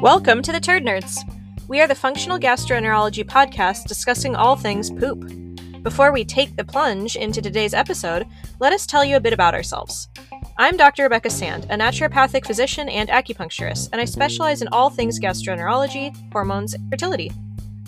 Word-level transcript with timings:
Welcome 0.00 0.42
to 0.42 0.52
the 0.52 0.60
Turd 0.62 0.84
Nerds. 0.84 1.18
We 1.66 1.80
are 1.80 1.88
the 1.88 1.96
functional 1.96 2.38
gastroenterology 2.38 3.24
podcast 3.24 3.86
discussing 3.86 4.36
all 4.36 4.54
things 4.54 4.90
poop. 4.92 5.24
Before 5.82 6.12
we 6.12 6.24
take 6.24 6.54
the 6.54 6.62
plunge 6.62 7.16
into 7.16 7.42
today's 7.42 7.74
episode, 7.74 8.28
let 8.60 8.72
us 8.72 8.86
tell 8.86 9.04
you 9.04 9.16
a 9.16 9.20
bit 9.20 9.32
about 9.32 9.54
ourselves. 9.54 10.08
I'm 10.58 10.76
Dr. 10.76 11.02
Rebecca 11.02 11.30
Sand, 11.30 11.64
a 11.64 11.76
naturopathic 11.76 12.46
physician 12.46 12.88
and 12.88 13.08
acupuncturist, 13.08 13.88
and 13.90 14.00
I 14.00 14.04
specialize 14.04 14.62
in 14.62 14.68
all 14.68 14.90
things 14.90 15.18
gastroenterology, 15.18 16.14
hormones, 16.32 16.74
and 16.74 16.88
fertility. 16.88 17.32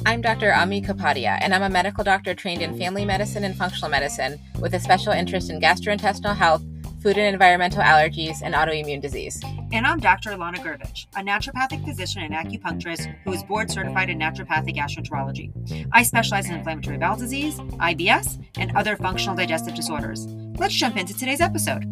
I'm 0.05 0.21
Dr. 0.21 0.53
Ami 0.53 0.83
Kapadia, 0.83 1.39
and 1.41 1.55
I'm 1.55 1.63
a 1.63 1.71
medical 1.71 2.05
doctor 2.05 2.35
trained 2.35 2.63
in 2.63 2.79
family 2.79 3.05
medicine 3.05 3.45
and 3.45 3.57
functional 3.57 3.91
medicine 3.91 4.39
with 4.61 4.75
a 4.75 4.81
special 4.81 5.13
interest 5.13 5.51
in 5.51 5.61
gastrointestinal 5.61 6.37
health, 6.37 6.63
food 7.07 7.19
and 7.19 7.33
environmental 7.33 7.83
allergies, 7.83 8.41
and 8.43 8.53
autoimmune 8.53 9.01
disease. 9.01 9.41
And 9.71 9.87
I'm 9.87 10.01
Dr. 10.01 10.31
Ilana 10.31 10.57
Gurevich, 10.57 11.07
a 11.15 11.21
naturopathic 11.21 11.85
physician 11.85 12.21
and 12.21 12.35
acupuncturist 12.35 13.15
who 13.23 13.33
is 13.33 13.45
board 13.45 13.71
certified 13.71 14.11
in 14.11 14.19
naturopathic 14.19 14.75
gastroenterology. 14.75 15.87
I 15.93 16.03
specialize 16.03 16.49
in 16.49 16.57
inflammatory 16.57 16.99
bowel 16.99 17.17
disease, 17.17 17.61
IBS, 17.61 18.45
and 18.59 18.77
other 18.77 18.97
functional 18.97 19.37
digestive 19.37 19.77
disorders. 19.77 20.27
Let's 20.59 20.75
jump 20.75 20.97
into 20.97 21.15
today's 21.15 21.41
episode. 21.41 21.85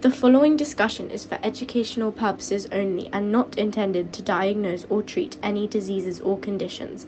The 0.00 0.10
following 0.10 0.56
discussion 0.56 1.08
is 1.08 1.24
for 1.24 1.38
educational 1.44 2.10
purposes 2.10 2.66
only 2.72 3.08
and 3.12 3.30
not 3.30 3.58
intended 3.58 4.12
to 4.14 4.22
diagnose 4.22 4.86
or 4.90 5.04
treat 5.04 5.36
any 5.44 5.68
diseases 5.68 6.20
or 6.20 6.36
conditions. 6.36 7.06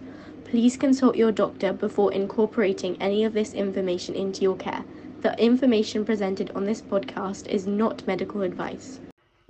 Please 0.55 0.77
consult 0.77 1.17
your 1.17 1.33
doctor 1.33 1.73
before 1.73 2.13
incorporating 2.13 2.97
any 3.01 3.25
of 3.25 3.33
this 3.33 3.55
information 3.55 4.15
into 4.15 4.43
your 4.43 4.55
care. 4.55 4.85
The 5.21 5.37
information 5.37 6.05
presented 6.05 6.53
on 6.55 6.65
this 6.65 6.81
podcast 6.81 7.49
is 7.49 7.67
not 7.67 8.07
medical 8.07 8.41
advice. 8.43 9.01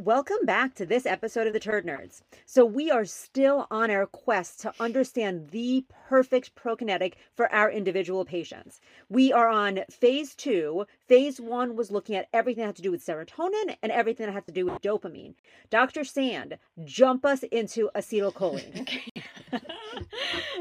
Welcome 0.04 0.44
back 0.44 0.74
to 0.74 0.84
this 0.84 1.06
episode 1.06 1.46
of 1.46 1.54
the 1.54 1.58
Turd 1.58 1.86
Nerds. 1.86 2.20
So, 2.44 2.62
we 2.66 2.90
are 2.90 3.06
still 3.06 3.66
on 3.70 3.90
our 3.90 4.04
quest 4.04 4.60
to 4.60 4.74
understand 4.78 5.48
the 5.48 5.86
perfect 6.10 6.54
prokinetic 6.54 7.14
for 7.34 7.50
our 7.50 7.70
individual 7.70 8.26
patients. 8.26 8.82
We 9.08 9.32
are 9.32 9.48
on 9.48 9.80
phase 9.90 10.34
two. 10.34 10.84
Phase 11.08 11.40
one 11.40 11.74
was 11.74 11.90
looking 11.90 12.16
at 12.16 12.28
everything 12.34 12.60
that 12.60 12.66
had 12.66 12.76
to 12.76 12.82
do 12.82 12.90
with 12.90 13.02
serotonin 13.02 13.76
and 13.82 13.90
everything 13.90 14.26
that 14.26 14.32
had 14.34 14.46
to 14.46 14.52
do 14.52 14.66
with 14.66 14.82
dopamine. 14.82 15.36
Dr. 15.70 16.04
Sand, 16.04 16.58
jump 16.84 17.24
us 17.24 17.42
into 17.44 17.88
acetylcholine. 17.96 18.80
okay. 18.82 19.04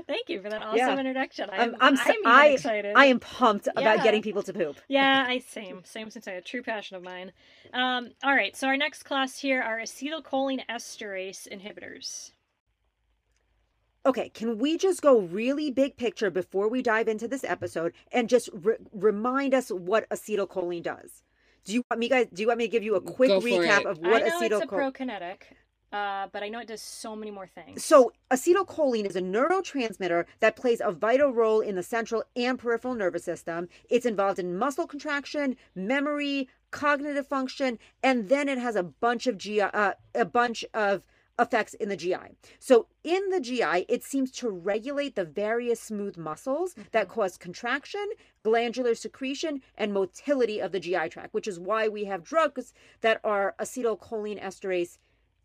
Thank 0.07 0.29
you 0.29 0.41
for 0.41 0.49
that 0.49 0.61
awesome 0.61 0.77
Yeah. 0.77 0.97
introduction. 0.97 1.49
I'm, 1.51 1.75
I'm, 1.75 1.75
I'm, 1.81 1.95
so- 1.97 2.03
I'm 2.25 2.27
I, 2.27 2.47
excited. 2.47 2.93
I 2.95 3.05
am 3.07 3.19
pumped 3.19 3.67
about 3.75 4.03
getting 4.03 4.21
people 4.21 4.43
to 4.43 4.53
poop. 4.53 4.77
Yeah, 4.87 5.25
I 5.27 5.39
same, 5.39 5.81
same 5.83 6.09
since 6.11 6.27
I 6.29 6.31
a 6.33 6.41
true 6.41 6.63
passion 6.63 6.95
of 6.95 7.03
mine. 7.03 7.33
Um, 7.73 8.11
all 8.23 8.33
right, 8.33 8.55
so 8.55 8.67
our 8.67 8.77
next 8.77 9.03
class 9.03 9.32
here 9.37 9.61
are 9.61 9.79
acetylcholine 9.79 10.65
esterase 10.69 11.47
inhibitors. 11.47 12.31
Okay, 14.05 14.29
can 14.29 14.57
we 14.57 14.77
just 14.77 15.01
go 15.01 15.19
really 15.19 15.71
big 15.71 15.95
picture 15.95 16.29
before 16.29 16.67
we 16.67 16.81
dive 16.81 17.07
into 17.07 17.27
this 17.27 17.45
episode 17.45 17.93
and 18.11 18.27
just 18.27 18.49
re- 18.53 18.75
remind 18.91 19.53
us 19.53 19.69
what 19.69 20.09
acetylcholine 20.09 20.83
does? 20.83 21.23
Do 21.63 21.73
you 21.73 21.85
want 21.89 21.99
me 21.99 22.09
guys? 22.09 22.27
Do 22.33 22.41
you 22.41 22.47
want 22.47 22.57
me 22.57 22.65
to 22.65 22.71
give 22.71 22.83
you 22.83 22.95
a 22.95 23.01
quick 23.01 23.31
recap 23.31 23.81
it. 23.81 23.85
of 23.85 23.99
what 23.99 24.23
I 24.23 24.27
know 24.27 24.41
it's 24.41 24.55
a 24.55 24.67
prokinetic, 24.67 25.43
uh, 25.93 26.27
but 26.31 26.41
I 26.41 26.49
know 26.49 26.59
it 26.59 26.67
does 26.67 26.81
so 26.81 27.15
many 27.15 27.29
more 27.29 27.45
things. 27.45 27.85
So, 27.85 28.11
acetylcholine 28.31 29.05
is 29.05 29.15
a 29.15 29.21
neurotransmitter 29.21 30.25
that 30.39 30.55
plays 30.55 30.81
a 30.83 30.91
vital 30.91 31.31
role 31.31 31.61
in 31.61 31.75
the 31.75 31.83
central 31.83 32.23
and 32.35 32.57
peripheral 32.57 32.95
nervous 32.95 33.23
system. 33.23 33.69
It's 33.89 34.05
involved 34.05 34.39
in 34.39 34.57
muscle 34.57 34.87
contraction, 34.87 35.55
memory, 35.75 36.49
cognitive 36.71 37.27
function, 37.27 37.77
and 38.01 38.27
then 38.27 38.49
it 38.49 38.57
has 38.57 38.75
a 38.75 38.81
bunch 38.81 39.27
of 39.27 39.37
GI, 39.37 39.61
uh, 39.61 39.93
a 40.15 40.25
bunch 40.25 40.65
of 40.73 41.05
effects 41.39 41.75
in 41.75 41.89
the 41.89 41.97
GI. 41.97 42.37
So, 42.57 42.87
in 43.03 43.29
the 43.29 43.39
GI, 43.39 43.85
it 43.87 44.03
seems 44.03 44.31
to 44.31 44.49
regulate 44.49 45.15
the 45.15 45.25
various 45.25 45.79
smooth 45.79 46.17
muscles 46.17 46.73
that 46.91 47.07
cause 47.07 47.37
contraction, 47.37 48.07
glandular 48.41 48.95
secretion, 48.95 49.61
and 49.77 49.93
motility 49.93 50.59
of 50.59 50.71
the 50.71 50.79
GI 50.79 51.09
tract, 51.09 51.35
which 51.35 51.47
is 51.47 51.59
why 51.59 51.87
we 51.87 52.05
have 52.05 52.23
drugs 52.23 52.73
that 53.01 53.19
are 53.23 53.53
acetylcholine 53.59 54.41
esterase 54.41 54.97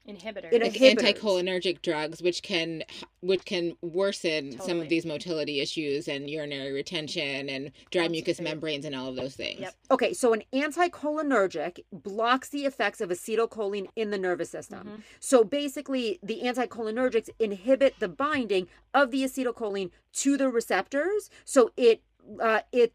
inhibitors. 0.07 0.53
in 0.53 0.63
a- 0.63 0.67
like 0.67 0.75
inhibitors. 0.75 1.15
anticholinergic 1.19 1.83
drugs 1.83 2.21
which 2.23 2.43
can 2.43 2.83
which 3.21 3.45
can 3.45 3.77
worsen 3.83 4.59
some 4.61 4.81
of 4.81 4.89
these 4.89 5.05
motility 5.05 5.61
issues 5.61 6.09
and 6.09 6.29
urinary 6.31 6.73
retention 6.73 7.49
and 7.49 7.73
dry 7.91 8.09
mucous 8.09 8.33
Absolutely. 8.39 8.55
membranes 8.55 8.85
and 8.85 8.95
all 8.95 9.09
of 9.09 9.17
those 9.17 9.35
things 9.37 9.61
Yep. 9.61 9.75
Okay, 9.91 10.13
so 10.15 10.33
an 10.33 10.43
anticholinergic 10.53 11.81
blocks 11.93 12.49
the 12.49 12.65
effects 12.65 13.01
of 13.01 13.11
acetylcholine 13.11 13.89
in 13.97 14.11
the 14.11 14.19
nervous 14.19 14.51
system. 14.51 14.87
Mhm. 14.89 15.03
So 15.21 15.45
basically, 15.45 16.19
the 16.23 16.41
anticholinergics 16.43 17.29
inhibit 17.39 17.95
the 17.99 18.09
binding 18.09 18.69
of 18.95 19.11
the 19.11 19.23
acetylcholine 19.25 19.91
to 20.15 20.37
the 20.37 20.49
receptors, 20.49 21.31
so 21.45 21.71
it 21.77 22.03
uh, 22.41 22.61
it 22.73 22.93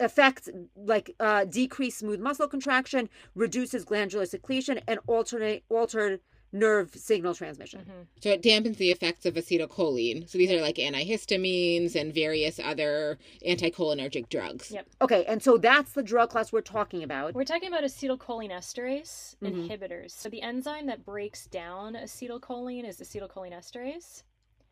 affects 0.00 0.48
like 0.76 1.14
uh, 1.20 1.44
decreased 1.44 1.98
smooth 1.98 2.20
muscle 2.20 2.48
contraction, 2.48 3.08
reduces 3.34 3.84
glandular 3.84 4.26
secretion, 4.26 4.80
and 4.86 4.98
alternate 5.06 5.64
altered 5.68 6.20
nerve 6.50 6.94
signal 6.94 7.34
transmission. 7.34 7.80
Mhm. 7.80 8.06
so 8.22 8.30
it 8.30 8.40
dampens 8.40 8.78
the 8.78 8.90
effects 8.90 9.26
of 9.26 9.34
acetylcholine 9.34 10.26
so 10.26 10.38
these 10.38 10.50
are 10.50 10.62
like 10.62 10.76
antihistamines 10.76 11.94
and 11.94 12.14
various 12.14 12.58
other 12.58 13.18
anticholinergic 13.46 14.30
drugs 14.30 14.70
Yep. 14.70 14.86
Okay, 15.02 15.24
and 15.26 15.42
so 15.42 15.58
that's 15.58 15.92
the 15.92 16.02
drug 16.02 16.30
class 16.30 16.50
we're 16.50 16.62
talking 16.62 17.02
about. 17.02 17.34
We're 17.34 17.44
talking 17.44 17.68
about 17.68 17.84
acetylcholine 17.84 18.50
esterase 18.50 19.36
Mhm. 19.42 19.68
inhibitors. 19.68 20.12
So 20.12 20.30
the 20.30 20.40
enzyme 20.40 20.86
that 20.86 21.04
breaks 21.04 21.46
down 21.46 21.92
acetylcholine 21.94 22.88
is 22.88 22.98
acetylcholine 22.98 23.52
esterase. 23.52 24.22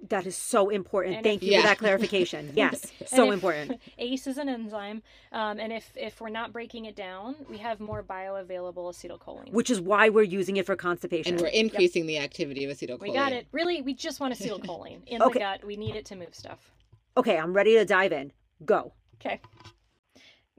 That 0.09 0.27
is 0.27 0.37
so 0.37 0.69
important. 0.69 1.17
And 1.17 1.25
Thank 1.25 1.43
if- 1.43 1.49
you 1.49 1.53
Yeah. 1.55 1.63
for 1.63 1.67
that 1.69 1.79
clarification. 1.79 2.53
Yes, 2.55 2.93
so 3.07 3.29
if- 3.29 3.33
important. 3.35 3.81
ACE 3.99 4.27
is 4.27 4.37
an 4.39 4.49
enzyme, 4.49 5.03
um, 5.33 5.59
and 5.59 5.73
if 5.73 5.91
if 5.97 6.21
we're 6.21 6.29
not 6.29 6.53
breaking 6.53 6.85
it 6.85 6.95
down, 6.95 7.35
we 7.49 7.59
have 7.59 7.81
more 7.81 8.03
bioavailable 8.03 8.75
acetylcholine. 8.93 9.53
Which 9.53 9.71
is 9.71 9.81
why 9.81 10.09
we're 10.11 10.23
using 10.23 10.57
it 10.59 10.67
for 10.67 10.77
constipation. 10.77 11.33
and 11.35 11.41
we're 11.41 11.49
increasing 11.49 12.07
the 12.07 12.19
activity 12.19 12.65
of 12.65 12.77
acetylcholine 12.77 13.01
we 13.01 13.13
got 13.13 13.33
it. 13.33 13.47
Really, 13.53 13.81
we 13.83 13.95
just 13.95 14.21
want 14.21 14.35
acetylcholine 14.35 15.01
in 15.07 15.23
Okay. 15.23 15.33
the 15.35 15.39
gut. 15.39 15.65
We 15.65 15.77
need 15.77 15.97
it 15.97 16.05
to 16.07 16.17
move 16.17 16.35
stuff. 16.35 16.71
Okay, 17.17 17.39
I'm 17.39 17.55
ready 17.55 17.75
to 17.75 17.85
dive 17.87 18.13
in. 18.13 18.33
Go. 18.65 18.93
Okay. 19.21 19.41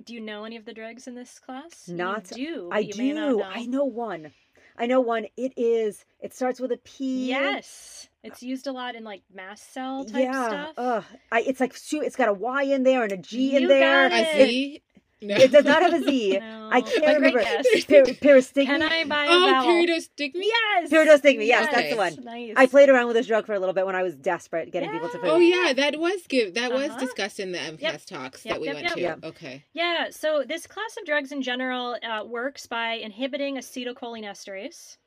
Do 0.03 0.13
you 0.13 0.21
know 0.21 0.45
any 0.45 0.55
of 0.57 0.65
the 0.65 0.73
drugs 0.73 1.07
in 1.07 1.15
this 1.15 1.37
class? 1.39 1.87
Not- 1.87 2.35
You 2.35 2.47
do. 2.55 2.69
I 2.71 2.83
but 2.83 2.95
you 2.97 3.03
may 3.03 3.13
not 3.13 3.29
do. 3.29 3.37
know. 3.37 3.43
I 3.43 3.65
know 3.65 3.85
one. 3.85 4.31
I 4.79 4.85
know 4.85 5.01
one. 5.01 5.25
It 5.37 5.53
is. 5.57 6.05
It 6.19 6.33
starts 6.35 6.59
with 6.59 6.71
a 6.71 6.77
P. 6.77 7.29
Yes, 7.29 8.09
it's 8.27 8.43
used 8.43 8.67
a 8.67 8.71
lot 8.71 8.95
in 8.95 9.03
like 9.03 9.23
mast 9.33 9.73
cell 9.73 10.05
type 10.05 10.23
yeah. 10.23 10.47
stuff. 10.47 10.73
Ugh. 10.77 11.03
I, 11.31 11.41
it's 11.41 11.59
like 11.59 11.75
shoot. 11.75 12.03
It's 12.03 12.15
got 12.15 12.29
a 12.29 12.33
Y 12.33 12.63
in 12.63 12.83
there 12.83 13.03
and 13.03 13.11
a 13.11 13.17
G 13.17 13.55
in 13.55 13.63
You 13.63 13.67
there. 13.67 14.09
got 14.09 14.17
a 14.17 14.41
it. 14.41 14.47
Z? 14.47 14.83
No. 15.19 15.33
It 15.35 15.51
does 15.51 15.65
not 15.65 15.81
have 15.81 15.93
a 15.93 16.03
Z. 16.03 16.39
No, 16.67 16.69
I 16.71 16.81
can't 16.81 17.03
but 17.05 17.15
remember. 17.15 17.39
guess. 17.39 17.85
Per- 17.85 18.03
Peristigma. 18.03 18.65
Can 18.65 18.81
I 18.83 19.03
buy 19.05 19.23
a 19.25 19.29
oh 19.29 19.49
vowel? 19.49 19.65
peridostigma 19.67 20.31
Yes. 20.35 20.91
Peridostigma, 20.91 21.47
yes, 21.47 21.67
that's 21.73 21.89
the 21.89 21.95
one. 21.95 22.15
Nice. 22.23 22.53
I 22.57 22.67
played 22.67 22.89
around 22.89 23.07
with 23.07 23.15
this 23.15 23.25
drug 23.25 23.45
for 23.47 23.53
a 23.53 23.59
little 23.59 23.73
bit 23.73 23.85
when 23.85 23.95
I 23.95 24.03
was 24.03 24.15
desperate 24.15 24.71
getting 24.71 24.91
people 24.91 25.07
to 25.09 25.15
Yeah. 25.17 25.21
food. 25.23 25.31
oh 25.31 25.37
yeah 25.37 25.73
that 25.73 25.97
was 25.97 26.21
give 26.27 26.53
that 26.55 26.71
was 26.73 26.89
Uh-huh. 26.89 26.99
discussed 26.99 27.39
in 27.39 27.51
the 27.53 27.57
MCAS 27.57 27.81
Yep. 27.81 28.05
talks 28.05 28.45
Yep, 28.45 28.53
that 28.53 28.59
we 28.61 28.67
yep, 28.67 28.75
went 28.75 28.85
yep. 28.87 28.93
to 28.95 29.01
Yep. 29.01 29.19
okay 29.23 29.63
Yeah, 29.73 30.09
so 30.11 30.43
this 30.45 30.67
class 30.67 30.97
of 30.99 31.05
drugs 31.05 31.31
in 31.31 31.41
general 31.41 31.97
uh, 32.03 32.23
works 32.25 32.67
by 32.67 32.95
inhibiting 32.95 33.55
acetylcholine 33.55 34.25
esterase, 34.25 34.97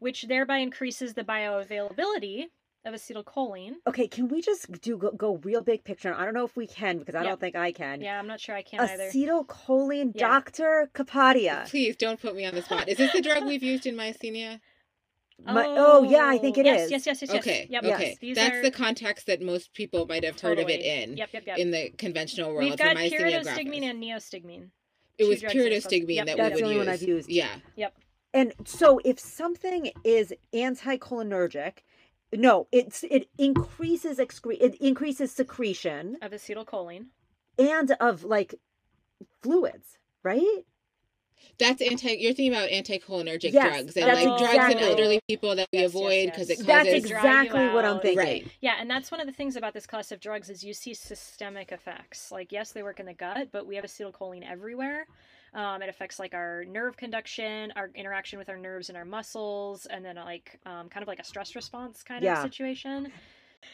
which 0.00 0.22
thereby 0.22 0.58
increases 0.58 1.12
the 1.14 1.24
bioavailability 1.24 2.46
of 2.84 2.94
acetylcholine. 2.94 3.74
Okay, 3.86 4.08
can 4.08 4.28
we 4.28 4.40
just 4.42 4.70
do 4.80 4.96
go, 4.98 5.10
go 5.12 5.36
real 5.38 5.60
big 5.60 5.84
picture? 5.84 6.14
I 6.14 6.24
don't 6.24 6.34
know 6.34 6.44
if 6.44 6.56
we 6.56 6.66
can 6.66 6.98
because 6.98 7.14
I 7.14 7.20
Yep. 7.20 7.28
don't 7.28 7.40
think 7.40 7.56
I 7.56 7.72
can. 7.72 8.00
Yeah, 8.00 8.18
I'm 8.18 8.26
not 8.26 8.40
sure 8.40 8.54
I 8.54 8.62
can 8.62 8.80
either. 8.80 9.04
Acetylcholine, 9.04 10.12
Yeah. 10.14 10.28
Dr. 10.28 10.90
Kapadia. 10.94 11.68
please 11.68 11.96
don't 11.96 12.20
put 12.20 12.34
me 12.34 12.44
on 12.44 12.54
the 12.54 12.62
spot 12.62 12.88
is 12.88 12.98
this 12.98 13.12
the 13.12 13.20
drug 13.20 13.44
we've 13.44 13.62
used 13.62 13.86
in 13.86 13.94
myasthenia 13.94 14.60
My- 15.44 15.66
oh, 15.66 16.02
yeah, 16.04 16.26
I 16.26 16.38
think 16.38 16.58
it 16.58 16.66
oh, 16.66 16.70
yes, 16.70 16.82
is. 16.82 16.90
Yes, 16.90 17.06
yes, 17.06 17.22
yes, 17.22 17.30
yes. 17.32 17.40
Okay. 17.40 17.66
Yep. 17.70 17.84
Okay. 17.84 18.16
These 18.20 18.36
That's 18.36 18.56
are 18.56 18.62
the 18.62 18.70
context 18.70 19.26
that 19.26 19.42
most 19.42 19.74
people 19.74 20.06
might 20.06 20.24
have 20.24 20.38
heard 20.38 20.58
of 20.58 20.68
it 20.68 20.80
in 20.80 21.16
Yep, 21.16 21.30
yep, 21.32 21.42
yep. 21.46 21.58
in 21.58 21.70
the 21.70 21.90
conventional 21.90 22.50
world 22.52 22.64
We've 22.64 22.76
got 22.76 22.96
pyridostigmine 22.96 23.82
and 23.82 24.02
neostigmine. 24.02 24.68
It 25.18 25.24
was 25.24 25.40
drugs 25.40 25.54
that 25.54 25.72
it's 25.72 25.86
pyridostigmine 25.86 26.14
yep, 26.14 26.26
that 26.26 26.36
yep, 26.36 26.46
we 26.46 26.52
would 26.52 26.58
the 26.58 26.62
only 26.64 26.76
use. 26.76 26.86
One 26.86 26.88
I've 26.94 27.02
used. 27.02 27.28
Yeah. 27.28 27.54
Yep. 27.76 27.94
And 28.34 28.54
so 28.64 29.00
if 29.04 29.18
something 29.18 29.90
is 30.04 30.32
anticholinergic, 30.54 31.78
no, 32.32 32.66
it's 32.72 33.04
it 33.04 33.28
increases 33.38 34.18
excre- 34.18 34.60
it 34.60 34.74
increases 34.80 35.32
secretion 35.32 36.16
Of 36.22 36.32
acetylcholine. 36.32 37.06
and 37.58 37.90
of 38.00 38.24
like 38.24 38.54
fluids, 39.42 39.98
right? 40.22 40.64
That's 41.58 41.82
anti. 41.82 42.12
You're 42.12 42.34
thinking 42.34 42.52
about 42.54 42.70
anticholinergic 42.70 43.52
Yes, 43.52 43.68
drugs 43.68 43.96
and 43.96 44.06
that's 44.06 44.24
like 44.24 44.38
drugs 44.38 44.74
in 44.74 44.78
elderly 44.78 45.20
people 45.28 45.56
that 45.56 45.68
we 45.72 45.80
Yes, 45.80 45.82
yes, 45.82 45.90
avoid 45.90 46.26
because 46.26 46.48
yes. 46.48 46.60
it 46.60 46.66
causes. 46.66 46.66
Dry 46.66 46.82
you 46.82 46.96
exactly 46.98 47.68
what 47.70 47.84
I'm 47.84 48.00
thinking. 48.00 48.18
Right. 48.18 48.46
Yeah, 48.60 48.74
and 48.78 48.88
that's 48.90 49.10
one 49.10 49.20
of 49.20 49.26
the 49.26 49.32
things 49.32 49.56
about 49.56 49.74
this 49.74 49.86
class 49.86 50.12
of 50.12 50.20
drugs 50.20 50.48
is 50.48 50.62
you 50.64 50.72
see 50.72 50.94
systemic 50.94 51.72
effects. 51.72 52.30
Like, 52.30 52.52
yes, 52.52 52.72
they 52.72 52.82
work 52.82 53.00
in 53.00 53.06
the 53.06 53.14
gut, 53.14 53.48
but 53.52 53.66
we 53.66 53.74
have 53.76 53.84
acetylcholine 53.84 54.48
everywhere. 54.48 55.06
Um, 55.54 55.82
it 55.82 55.88
affects 55.88 56.18
like 56.18 56.34
our 56.34 56.64
nerve 56.64 56.96
conduction, 56.96 57.72
our 57.76 57.90
interaction 57.94 58.38
with 58.38 58.48
our 58.48 58.56
nerves 58.56 58.88
and 58.88 58.96
our 58.96 59.04
muscles, 59.04 59.86
and 59.86 60.04
then 60.04 60.16
like 60.16 60.58
um, 60.64 60.88
kind 60.88 61.02
of 61.02 61.08
like 61.08 61.18
a 61.18 61.24
stress 61.24 61.54
response 61.54 62.02
kind 62.02 62.24
Yeah. 62.24 62.42
of 62.42 62.50
situation. 62.50 63.12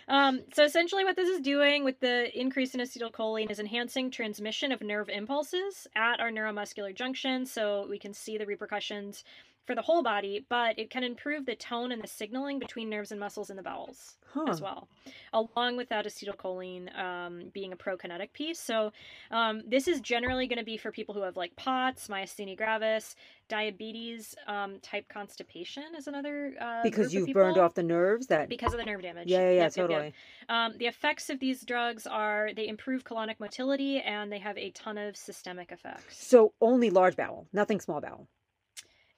Um, 0.06 0.40
so 0.52 0.64
essentially, 0.64 1.04
what 1.04 1.16
this 1.16 1.28
is 1.28 1.40
doing 1.40 1.84
with 1.84 2.00
the 2.00 2.38
increase 2.38 2.74
in 2.74 2.80
acetylcholine 2.80 3.50
is 3.50 3.58
enhancing 3.58 4.10
transmission 4.10 4.70
of 4.72 4.82
nerve 4.82 5.08
impulses 5.08 5.86
at 5.94 6.20
our 6.20 6.30
neuromuscular 6.30 6.94
junction, 6.94 7.46
so 7.46 7.86
we 7.88 7.98
can 7.98 8.12
see 8.12 8.36
the 8.36 8.44
repercussions 8.46 9.24
for 9.68 9.74
the 9.74 9.82
whole 9.82 10.02
body. 10.02 10.44
But 10.48 10.78
it 10.78 10.88
can 10.90 11.04
improve 11.04 11.44
the 11.44 11.54
tone 11.54 11.92
and 11.92 12.02
the 12.02 12.08
signaling 12.08 12.58
between 12.58 12.88
nerves 12.88 13.12
and 13.12 13.20
muscles 13.20 13.50
in 13.50 13.56
the 13.56 13.62
bowels 13.62 14.16
Huh. 14.34 14.44
as 14.48 14.60
well, 14.60 14.88
along 15.32 15.78
with 15.78 15.88
that 15.88 16.04
acetylcholine 16.04 16.94
um, 16.98 17.50
being 17.54 17.72
a 17.72 17.76
prokinetic 17.76 18.32
piece. 18.34 18.58
So 18.60 18.92
um, 19.30 19.62
this 19.66 19.88
is 19.88 20.00
generally 20.02 20.46
going 20.46 20.58
to 20.58 20.64
be 20.64 20.76
for 20.76 20.92
people 20.92 21.14
who 21.14 21.22
have 21.22 21.36
like 21.36 21.56
POTS, 21.56 22.08
myasthenia 22.08 22.54
gravis, 22.56 23.16
diabetes, 23.48 24.34
um, 24.46 24.80
type 24.80 25.06
constipation 25.08 25.82
is 25.96 26.08
another 26.08 26.54
uh, 26.60 26.82
Because 26.82 27.14
you've 27.14 27.32
burned 27.32 27.56
off 27.56 27.72
the 27.74 27.82
nerves 27.82 28.26
that 28.26 28.50
because 28.50 28.74
of 28.74 28.78
the 28.78 28.84
nerve 28.84 29.00
damage. 29.00 29.28
Yeah, 29.28 29.38
yeah, 29.38 29.50
yeah, 29.50 29.50
Yep, 29.50 29.58
yep, 29.58 29.76
yep. 29.76 29.88
totally. 29.88 30.14
Um, 30.50 30.74
the 30.78 30.86
effects 30.86 31.30
of 31.30 31.40
these 31.40 31.64
drugs 31.64 32.06
are 32.06 32.50
they 32.54 32.68
improve 32.68 33.04
colonic 33.04 33.40
motility 33.40 34.00
and 34.00 34.30
they 34.30 34.38
have 34.40 34.58
a 34.58 34.70
ton 34.72 34.98
of 34.98 35.16
systemic 35.16 35.72
effects. 35.72 36.22
So 36.22 36.52
only 36.60 36.90
large 36.90 37.16
bowel, 37.16 37.46
nothing 37.54 37.80
small 37.80 38.00
bowel. 38.02 38.28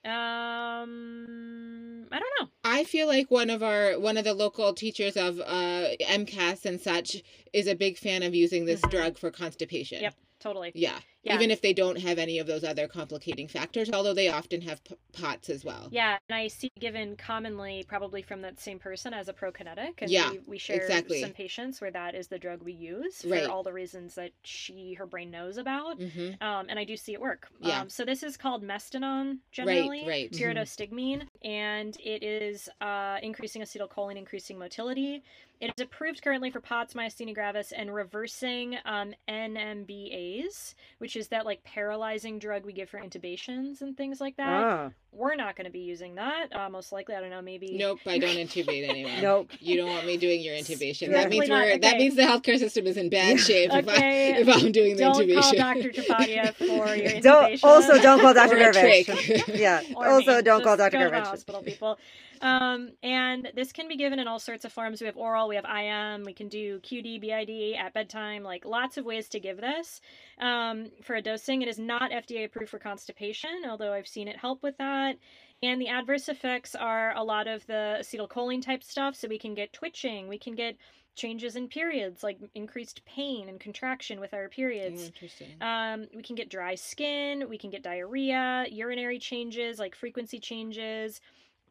Um, 0.03 2.05
I 2.11 2.19
don't 2.19 2.29
know. 2.39 2.49
I 2.63 2.83
feel 2.83 3.07
like 3.07 3.31
one 3.31 3.49
of 3.49 3.63
our 3.63 3.99
one 3.99 4.17
of 4.17 4.23
the 4.23 4.33
local 4.33 4.73
teachers 4.73 5.17
of 5.17 5.39
uh 5.39 5.87
MCAS 5.99 6.65
and 6.65 6.79
such 6.81 7.21
is 7.53 7.67
a 7.67 7.75
big 7.75 7.97
fan 7.97 8.23
of 8.23 8.33
using 8.35 8.65
this 8.65 8.81
Mhm. 8.81 8.91
drug 8.91 9.17
for 9.17 9.31
constipation. 9.31 10.01
Yep, 10.01 10.15
totally. 10.41 10.71
Yeah. 10.75 10.97
Yeah. 11.23 11.35
Even 11.35 11.51
if 11.51 11.61
they 11.61 11.71
don't 11.73 11.99
have 11.99 12.17
any 12.17 12.39
of 12.39 12.47
those 12.47 12.63
other 12.63 12.87
complicating 12.87 13.47
factors, 13.47 13.91
although 13.93 14.15
they 14.15 14.29
often 14.29 14.59
have 14.61 14.83
p- 14.83 14.95
POTS 15.13 15.51
as 15.51 15.63
well. 15.63 15.87
Yeah, 15.91 16.17
and 16.27 16.35
I 16.35 16.47
see 16.47 16.71
given 16.79 17.15
commonly 17.15 17.85
probably 17.87 18.23
from 18.23 18.41
that 18.41 18.59
same 18.59 18.79
person 18.79 19.13
as 19.13 19.27
a 19.29 19.33
prokinetic. 19.33 19.99
And 19.99 20.09
Yeah, 20.09 20.31
we, 20.31 20.39
we 20.47 20.57
share 20.57 20.77
exactly. 20.77 21.21
some 21.21 21.29
patients 21.31 21.79
where 21.79 21.91
that 21.91 22.15
is 22.15 22.27
the 22.27 22.39
drug 22.39 22.63
we 22.63 22.73
use 22.73 23.21
for 23.21 23.27
Right. 23.29 23.45
all 23.45 23.61
the 23.61 23.71
reasons 23.71 24.15
that 24.15 24.31
she, 24.43 24.95
her 24.95 25.05
brain 25.05 25.29
knows 25.29 25.57
about. 25.57 25.99
Mm-hmm. 25.99 26.41
Um, 26.43 26.65
and 26.69 26.79
I 26.79 26.85
do 26.85 26.97
see 26.97 27.13
it 27.13 27.21
work. 27.21 27.47
Yeah. 27.59 27.81
Um, 27.81 27.89
so 27.89 28.03
this 28.03 28.23
is 28.23 28.35
called 28.35 28.63
mestinon 28.63 29.37
generally, 29.51 30.03
right. 30.07 30.31
Mhm. 30.31 30.39
pyridostigmine, 30.39 31.27
and 31.43 31.95
it 32.03 32.23
is 32.23 32.67
uh, 32.81 33.17
increasing 33.21 33.61
acetylcholine, 33.61 34.17
increasing 34.17 34.57
motility. 34.57 35.21
It 35.61 35.71
is 35.77 35.83
approved 35.83 36.23
currently 36.23 36.49
for 36.49 36.59
POTS, 36.59 36.95
myasthenia 36.95 37.35
gravis, 37.35 37.71
and 37.71 37.93
reversing 37.93 38.77
um, 38.83 39.13
NMBAs, 39.29 40.73
which 40.97 41.15
is 41.15 41.27
that 41.27 41.45
like 41.45 41.63
paralyzing 41.63 42.39
drug 42.39 42.65
we 42.65 42.73
give 42.73 42.89
for 42.89 42.99
intubations 42.99 43.81
and 43.81 43.95
things 43.95 44.19
like 44.19 44.37
that. 44.37 44.49
Ah, 44.63 44.89
We're 45.11 45.35
not 45.35 45.55
going 45.55 45.65
to 45.65 45.71
be 45.71 45.81
using 45.81 46.15
that. 46.15 46.47
Uh, 46.51 46.67
most 46.69 46.91
likely, 46.91 47.13
I 47.13 47.19
don't 47.21 47.29
know, 47.29 47.43
maybe. 47.43 47.77
Nope, 47.77 47.99
I 48.07 48.17
don't 48.17 48.35
intubate 48.37 48.89
anyone. 48.89 49.11
nope. 49.21 49.51
You 49.59 49.77
don't 49.77 49.89
want 49.89 50.07
me 50.07 50.17
doing 50.17 50.41
your 50.41 50.55
intubation. 50.55 51.11
That 51.11 51.29
means 51.29 51.47
Definitely 51.47 51.49
we're 51.51 51.71
not. 51.73 51.81
that 51.81 51.97
means 51.97 52.15
the 52.15 52.23
healthcare 52.23 52.57
system 52.57 52.87
is 52.87 52.97
in 52.97 53.09
bad 53.11 53.39
shape 53.39 53.69
Okay. 53.71 54.37
if 54.41 54.47
I 54.47 54.51
if 54.51 54.63
I'm 54.65 54.71
doing 54.71 54.95
the 54.95 55.03
Don't 55.03 55.13
call 55.13 55.21
intubation. 55.21 55.57
Dr. 55.57 55.89
Kapadia 55.89 56.53
for 56.55 56.65
your 56.95 57.09
intubation. 57.11 57.21
Don't 57.21 57.63
also 57.63 58.01
don't 58.01 58.19
call 58.19 58.33
Dr. 58.33 58.55
Or 58.57 58.69
a 58.69 58.73
Gurevich. 58.73 59.05
trach. 59.05 59.59
yeah. 59.59 59.81
Or 59.95 60.07
also 60.09 60.37
me. 60.37 60.41
don't 60.41 60.63
call 60.63 60.75
Dr. 60.75 60.97
go 60.97 61.11
to 61.11 61.21
hospital, 61.21 61.61
people. 61.61 61.99
Um, 62.41 62.93
and 63.03 63.51
this 63.55 63.71
can 63.71 63.87
be 63.87 63.95
given 63.95 64.19
in 64.19 64.27
all 64.27 64.39
sorts 64.39 64.65
of 64.65 64.73
forms. 64.73 64.99
We 64.99 65.07
have 65.07 65.17
oral, 65.17 65.47
we 65.47 65.55
have 65.55 65.65
IM, 65.65 66.23
we 66.23 66.33
can 66.33 66.49
do 66.49 66.79
QD, 66.79 67.21
BID 67.21 67.75
at 67.77 67.93
bedtime, 67.93 68.43
like 68.43 68.65
lots 68.65 68.97
of 68.97 69.05
ways 69.05 69.29
to 69.29 69.39
give 69.39 69.57
this 69.57 70.01
um, 70.39 70.91
for 71.03 71.15
a 71.15 71.21
dosing. 71.21 71.61
It 71.61 71.67
is 71.67 71.77
not 71.79 72.11
FDA 72.11 72.45
approved 72.45 72.71
for 72.71 72.79
constipation, 72.79 73.63
although 73.67 73.93
I've 73.93 74.07
seen 74.07 74.27
it 74.27 74.37
help 74.37 74.63
with 74.63 74.77
that. 74.77 75.17
And 75.63 75.79
the 75.79 75.89
adverse 75.89 76.27
effects 76.29 76.73
are 76.73 77.15
a 77.15 77.23
lot 77.23 77.47
of 77.47 77.65
the 77.67 77.97
acetylcholine 77.99 78.63
type 78.63 78.83
stuff. 78.83 79.15
So 79.15 79.27
we 79.27 79.37
can 79.37 79.53
get 79.53 79.73
twitching, 79.73 80.27
we 80.27 80.39
can 80.39 80.55
get 80.55 80.77
changes 81.15 81.55
in 81.55 81.67
periods, 81.67 82.23
like 82.23 82.39
increased 82.55 83.03
pain 83.05 83.49
and 83.49 83.59
contraction 83.59 84.19
with 84.19 84.33
our 84.33 84.45
Oh, 84.45 84.49
periods. 84.49 85.01
interesting. 85.03 85.61
Um, 85.61 86.07
we 86.15 86.23
can 86.23 86.35
get 86.35 86.49
dry 86.49 86.73
skin, 86.75 87.47
we 87.49 87.57
can 87.57 87.69
get 87.69 87.83
diarrhea, 87.83 88.65
urinary 88.71 89.19
changes 89.19 89.77
like 89.77 89.93
frequency 89.93 90.39
changes, 90.39 91.21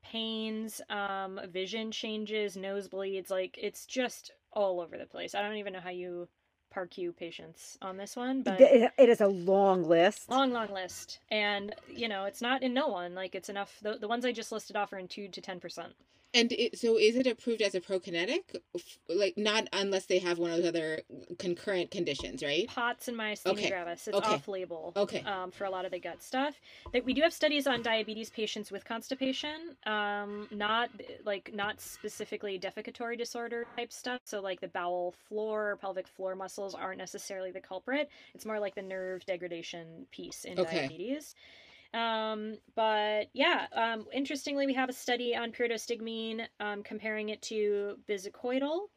pains, 0.03 0.81
um, 0.91 1.41
vision 1.53 1.91
changes, 1.91 2.57
nosebleeds. 2.57 3.31
Like 3.31 3.59
it's 3.61 3.87
just 3.87 4.33
all 4.53 4.81
over 4.81 4.99
the 4.99 5.07
place. 5.07 5.35
I 5.35 5.43
don't 5.43 5.57
even 5.57 5.73
know 5.73 5.81
how 5.81 5.91
you 5.91 6.29
park 6.71 6.97
you 6.99 7.13
patients 7.13 7.77
on 7.83 7.97
this 7.97 8.17
one, 8.17 8.43
but 8.43 8.59
It, 8.59 8.93
it 8.99 9.09
is 9.09 9.21
a 9.21 9.27
long 9.29 9.83
list. 9.85 10.29
long, 10.29 10.53
long 10.53 10.69
list. 10.69 11.21
And 11.31 11.75
you 11.87 12.09
know, 12.09 12.25
it's 12.25 12.41
not 12.41 12.63
in 12.63 12.73
no 12.75 12.89
one. 12.89 13.15
Like 13.15 13.35
it's 13.35 13.49
enough. 13.49 13.79
The, 13.81 13.99
the 13.99 14.09
ones 14.09 14.25
I 14.25 14.33
just 14.33 14.53
listed 14.53 14.77
off 14.77 14.93
are 14.93 14.99
in 14.99 15.09
two 15.09 15.29
to 15.29 15.41
ten 15.41 15.61
percent. 15.61 15.95
And 16.33 16.53
it, 16.53 16.79
so, 16.79 16.97
is 16.97 17.17
it 17.17 17.27
approved 17.27 17.61
as 17.61 17.75
a 17.75 17.81
prokinetic? 17.81 18.57
Like 19.09 19.35
not 19.37 19.69
unless 19.73 20.07
they 20.07 20.21
have 20.21 20.39
one 20.39 20.53
of 20.53 20.59
those 20.59 20.69
other 20.69 21.01
concurrent 21.39 21.91
conditions, 21.91 22.43
right? 22.43 22.67
POTS 22.69 23.09
and 23.09 23.17
myasthenia 23.19 23.53
Okay. 23.53 23.69
gravis. 23.69 24.07
It's 24.07 24.17
Okay. 24.17 24.35
off 24.35 24.47
label. 24.47 24.93
Okay. 24.97 25.23
Um, 25.25 25.51
for 25.51 25.65
a 25.65 25.71
lot 25.71 25.85
of 25.85 25.91
the 25.91 25.99
gut 25.99 26.23
stuff. 26.23 26.61
That 26.93 27.05
we 27.05 27.15
do 27.15 27.23
have 27.23 27.33
studies 27.33 27.67
on 27.67 27.83
diabetes 27.83 28.31
patients 28.31 28.71
with 28.71 28.85
constipation. 28.85 29.77
Um, 29.87 30.47
not 30.53 30.91
like 31.25 31.51
not 31.53 31.81
specifically 31.81 32.61
defecatory 32.61 33.19
disorder 33.19 33.67
type 33.77 33.93
stuff. 33.93 34.21
So 34.25 34.41
like 34.41 34.61
the 34.61 34.69
bowel 34.69 35.11
floor, 35.11 35.79
pelvic 35.81 36.07
floor 36.07 36.37
muscles 36.61 36.75
aren't 36.81 36.99
necessarily 36.99 37.51
the 37.51 37.61
culprit. 37.61 38.09
It's 38.35 38.47
more 38.47 38.61
like 38.61 38.75
the 38.75 38.83
nerve 38.83 39.25
degradation 39.25 40.07
piece 40.11 40.45
in 40.45 40.59
Okay. 40.59 40.61
diabetes. 40.61 41.35
Um, 41.95 42.59
but 42.77 43.29
yeah, 43.33 43.67
um, 43.73 44.07
interestingly, 44.13 44.67
we 44.67 44.75
have 44.75 44.89
a 44.89 44.93
study 44.93 45.35
on 45.35 45.53
pyridostigmine 45.53 46.47
um, 46.61 46.83
comparing 46.83 47.31
it 47.31 47.43
to 47.43 47.97
bisacodyl, 48.09 48.89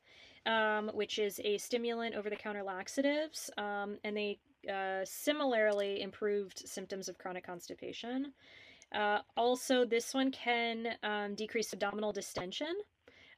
um, 0.45 0.91
which 0.93 1.19
is 1.19 1.39
a 1.43 1.57
stimulant 1.57 2.15
over 2.15 2.29
the 2.29 2.35
counter 2.35 2.63
laxatives, 2.63 3.49
um, 3.57 3.97
and 4.03 4.15
they 4.15 4.39
uh, 4.71 5.05
similarly 5.05 6.01
improved 6.01 6.59
symptoms 6.67 7.09
of 7.09 7.17
chronic 7.17 7.45
constipation. 7.45 8.33
Uh, 8.93 9.19
also, 9.35 9.85
this 9.85 10.13
one 10.13 10.31
can 10.31 10.95
um, 11.03 11.35
decrease 11.35 11.73
abdominal 11.73 12.13
distension, 12.13 12.73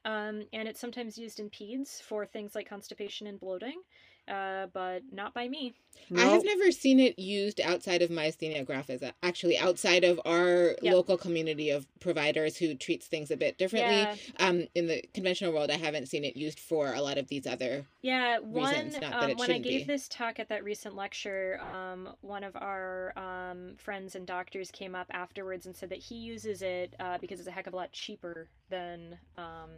um, 0.04 0.42
and 0.52 0.68
it's 0.68 0.80
sometimes 0.80 1.18
used 1.18 1.40
in 1.40 1.50
peds 1.50 2.00
for 2.02 2.26
things 2.26 2.54
like 2.54 2.68
constipation 2.68 3.26
and 3.26 3.40
bloating, 3.40 3.80
uh, 4.28 4.66
but 4.72 5.02
not 5.12 5.34
by 5.34 5.48
me. 5.48 5.74
I 6.14 6.26
have 6.26 6.44
never 6.44 6.70
seen 6.72 7.00
it 7.00 7.18
used 7.18 7.58
outside 7.60 8.02
of 8.02 8.10
myasthenia 8.10 8.64
gravis. 8.66 9.02
uh, 9.02 9.12
Actually, 9.22 9.56
outside 9.58 10.04
of 10.04 10.20
our 10.26 10.76
Yep. 10.82 10.94
local 10.94 11.16
community 11.16 11.70
of 11.70 11.86
providers 12.00 12.56
who 12.58 12.74
treats 12.74 13.06
things 13.06 13.30
a 13.30 13.36
bit 13.36 13.56
differently. 13.56 13.96
Yeah. 13.96 14.14
Um, 14.38 14.66
in 14.74 14.86
the 14.88 15.02
conventional 15.14 15.52
world, 15.52 15.70
I 15.70 15.78
haven't 15.78 16.06
seen 16.06 16.22
it 16.22 16.36
used 16.36 16.60
for 16.60 16.92
a 16.92 17.00
lot 17.00 17.16
of 17.18 17.28
these 17.28 17.46
other. 17.46 17.86
Yeah, 18.02 18.38
one 18.40 18.74
reasons, 18.74 19.00
not 19.00 19.10
that 19.12 19.22
um, 19.24 19.30
it 19.30 19.38
when 19.38 19.50
I 19.50 19.58
gave 19.58 19.80
be. 19.80 19.84
this 19.92 20.06
talk 20.08 20.38
at 20.38 20.48
that 20.50 20.62
recent 20.64 20.94
lecture, 20.94 21.60
um, 21.74 22.10
one 22.20 22.44
of 22.44 22.54
our 22.56 23.12
um, 23.18 23.74
friends 23.78 24.14
and 24.14 24.26
doctors 24.26 24.70
came 24.70 24.94
up 24.94 25.06
afterwards 25.10 25.64
and 25.66 25.74
said 25.74 25.88
that 25.88 25.98
he 25.98 26.16
uses 26.16 26.60
it 26.62 26.94
uh, 27.00 27.16
because 27.18 27.38
it's 27.40 27.48
a 27.48 27.52
heck 27.52 27.66
of 27.66 27.72
a 27.72 27.76
lot 27.76 27.90
cheaper 27.92 28.48
than 28.68 29.16
um, 29.38 29.70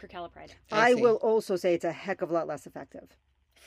prucalopride 0.00 0.50
I 0.72 0.94
see. 0.94 1.00
will 1.02 1.16
also 1.16 1.56
say 1.56 1.74
it's 1.74 1.84
a 1.84 1.92
heck 1.92 2.22
of 2.22 2.30
a 2.30 2.34
lot 2.34 2.46
less 2.46 2.66
effective. 2.66 3.16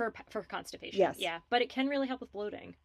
For 0.01 0.13
for 0.29 0.41
constipation. 0.43 0.99
Yes. 0.99 1.17
yeah, 1.19 1.39
but 1.49 1.61
it 1.61 1.69
can 1.69 1.87
really 1.87 2.07
help 2.07 2.21
with 2.21 2.31
bloating 2.31 2.75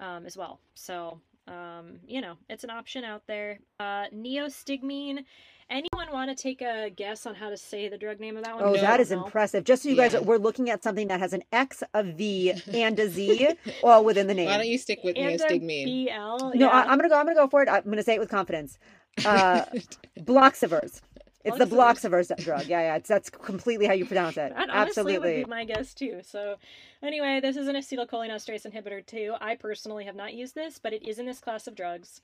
um, 0.00 0.26
as 0.26 0.36
well. 0.36 0.60
So 0.74 1.20
um, 1.46 1.98
you 2.06 2.20
know, 2.20 2.34
it's 2.48 2.64
an 2.64 2.70
option 2.70 3.04
out 3.04 3.22
there. 3.26 3.58
Uh, 3.78 4.06
neostigmine. 4.14 5.24
Anyone 5.68 6.08
want 6.12 6.36
to 6.36 6.40
take 6.40 6.62
a 6.62 6.90
guess 6.90 7.26
on 7.26 7.34
how 7.36 7.48
to 7.48 7.56
say 7.56 7.88
the 7.88 7.96
drug 7.96 8.18
name 8.18 8.36
of 8.36 8.42
that 8.44 8.56
one? 8.56 8.64
Oh, 8.64 8.72
Because 8.72 8.84
I 8.84 8.96
that 8.96 9.10
know. 9.10 9.24
impressive. 9.24 9.62
Just 9.62 9.84
so 9.84 9.88
you 9.88 9.94
guys, 9.94 10.12
Yeah. 10.14 10.20
we're 10.20 10.36
looking 10.38 10.68
at 10.68 10.82
something 10.82 11.06
that 11.08 11.20
has 11.20 11.32
an 11.32 11.44
X, 11.52 11.84
a 11.94 12.02
V, 12.02 12.52
and 12.74 12.98
a 12.98 13.08
Z 13.08 13.50
all 13.84 14.04
within 14.04 14.26
the 14.26 14.34
name. 14.34 14.46
Why 14.46 14.56
don't 14.56 14.66
you 14.66 14.78
stick 14.78 14.98
with 15.04 15.16
And 15.16 15.40
a 15.40 15.44
neostigmine? 15.44 15.84
BL. 16.06 16.46
No, 16.46 16.52
yeah. 16.54 16.66
I, 16.66 16.82
I'm 16.82 16.98
gonna 16.98 17.08
go. 17.08 17.16
I'm 17.16 17.24
gonna 17.24 17.36
go 17.36 17.46
for 17.46 17.62
it. 17.62 17.68
I'm 17.68 17.84
gonna 17.84 18.02
say 18.02 18.14
it 18.14 18.20
with 18.20 18.30
confidence. 18.30 18.78
Uh, 19.24 19.64
Bloxiverz. 20.18 21.00
It's 21.44 21.56
the 21.58 21.64
Bloxiverz 21.64 22.36
drug. 22.42 22.66
Yeah, 22.66 22.80
yeah. 22.80 22.96
It's 22.96 23.08
that's 23.08 23.30
completely 23.30 23.86
how 23.86 23.94
you 23.94 24.04
pronounce 24.04 24.36
it. 24.36 24.52
That 24.56 24.68
honestly 24.68 25.18
would 25.18 25.32
Absolutely. 25.32 25.44
be 25.44 25.50
my 25.50 25.64
guess 25.64 25.94
too. 25.94 26.20
So, 26.22 26.56
anyway, 27.02 27.40
this 27.40 27.56
is 27.56 27.66
an 27.68 27.76
acetylcholinesterase 27.76 28.70
inhibitor 28.70 29.04
too. 29.04 29.34
I 29.40 29.54
personally 29.54 30.04
have 30.04 30.16
not 30.16 30.34
used 30.34 30.54
this, 30.54 30.78
but 30.78 30.92
it 30.92 31.02
is 31.02 31.18
in 31.18 31.26
this 31.26 31.40
class 31.40 31.66
of 31.66 31.74
drugs, 31.74 32.20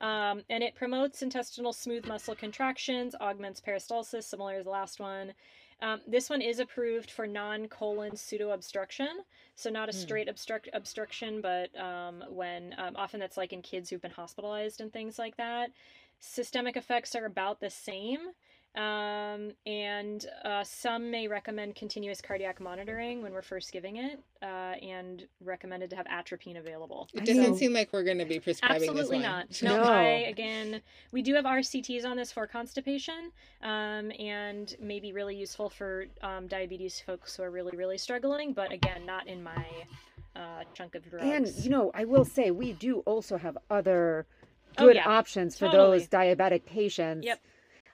um, 0.00 0.42
and 0.48 0.62
it 0.62 0.74
promotes 0.74 1.22
intestinal 1.22 1.72
smooth 1.72 2.06
muscle 2.06 2.34
contractions, 2.36 3.14
augments 3.20 3.60
peristalsis, 3.60 4.24
similar 4.24 4.58
to 4.58 4.64
the 4.64 4.70
last 4.70 5.00
one. 5.00 5.32
Um, 5.82 6.00
this 6.06 6.28
one 6.28 6.42
is 6.42 6.58
approved 6.60 7.10
for 7.10 7.26
non-colon 7.26 8.14
pseudo-obstruction, 8.14 9.08
so 9.56 9.70
not 9.70 9.88
a 9.88 9.92
Hmm. 9.92 9.98
straight 9.98 10.28
obstruct 10.28 10.68
obstruction, 10.74 11.40
but 11.40 11.74
um, 11.80 12.22
when 12.28 12.74
um, 12.78 12.94
often 12.96 13.18
that's 13.18 13.36
like 13.38 13.52
in 13.52 13.62
kids 13.62 13.88
who've 13.90 14.02
been 14.02 14.10
hospitalized 14.10 14.80
and 14.80 14.92
things 14.92 15.18
like 15.18 15.36
that. 15.38 15.70
Systemic 16.18 16.76
effects 16.76 17.14
are 17.14 17.24
about 17.24 17.60
the 17.60 17.70
same, 17.70 18.18
um, 18.76 19.50
and 19.66 20.26
uh, 20.44 20.62
some 20.62 21.10
may 21.10 21.26
recommend 21.26 21.74
continuous 21.74 22.20
cardiac 22.20 22.60
monitoring 22.60 23.22
when 23.22 23.32
we're 23.32 23.42
first 23.42 23.72
giving 23.72 23.96
it, 23.96 24.20
uh, 24.42 24.46
and 24.80 25.26
recommended 25.44 25.90
to 25.90 25.96
have 25.96 26.06
atropine 26.06 26.56
available. 26.58 27.08
It 27.12 27.24
doesn't 27.24 27.42
know. 27.42 27.56
seem 27.56 27.72
like 27.72 27.92
we're 27.92 28.04
going 28.04 28.18
to 28.18 28.24
be 28.24 28.38
prescribing 28.38 28.88
Absolutely 28.88 29.02
this 29.02 29.10
one. 29.10 29.22
not. 29.22 29.62
No, 29.62 29.76
No. 29.82 29.90
I 29.90 30.02
again, 30.28 30.80
we 31.12 31.20
do 31.22 31.34
have 31.34 31.44
RCTs 31.44 32.04
on 32.04 32.16
this 32.16 32.30
for 32.30 32.46
constipation, 32.46 33.32
um, 33.62 34.12
and 34.18 34.74
may 34.80 35.00
be 35.00 35.12
really 35.12 35.34
useful 35.36 35.68
for 35.68 36.06
um, 36.22 36.46
diabetes 36.46 37.00
folks 37.00 37.36
who 37.36 37.42
are 37.42 37.50
really, 37.50 37.76
really 37.76 37.98
struggling. 37.98 38.52
But 38.52 38.70
again, 38.72 39.04
not 39.04 39.26
in 39.26 39.42
my 39.42 39.66
uh, 40.36 40.62
chunk 40.74 40.94
of 40.94 41.10
drugs. 41.10 41.24
And 41.26 41.64
you 41.64 41.70
know, 41.70 41.90
I 41.92 42.04
will 42.04 42.24
say 42.24 42.50
we 42.52 42.72
do 42.74 43.00
also 43.00 43.36
have 43.36 43.58
other 43.68 44.26
Oh, 44.78 44.86
good 44.86 44.94
yeah. 44.96 45.08
options 45.08 45.58
for 45.58 45.66
Totally. 45.66 45.98
those 45.98 46.08
diabetic 46.08 46.64
patients. 46.64 47.26
Yep. 47.26 47.40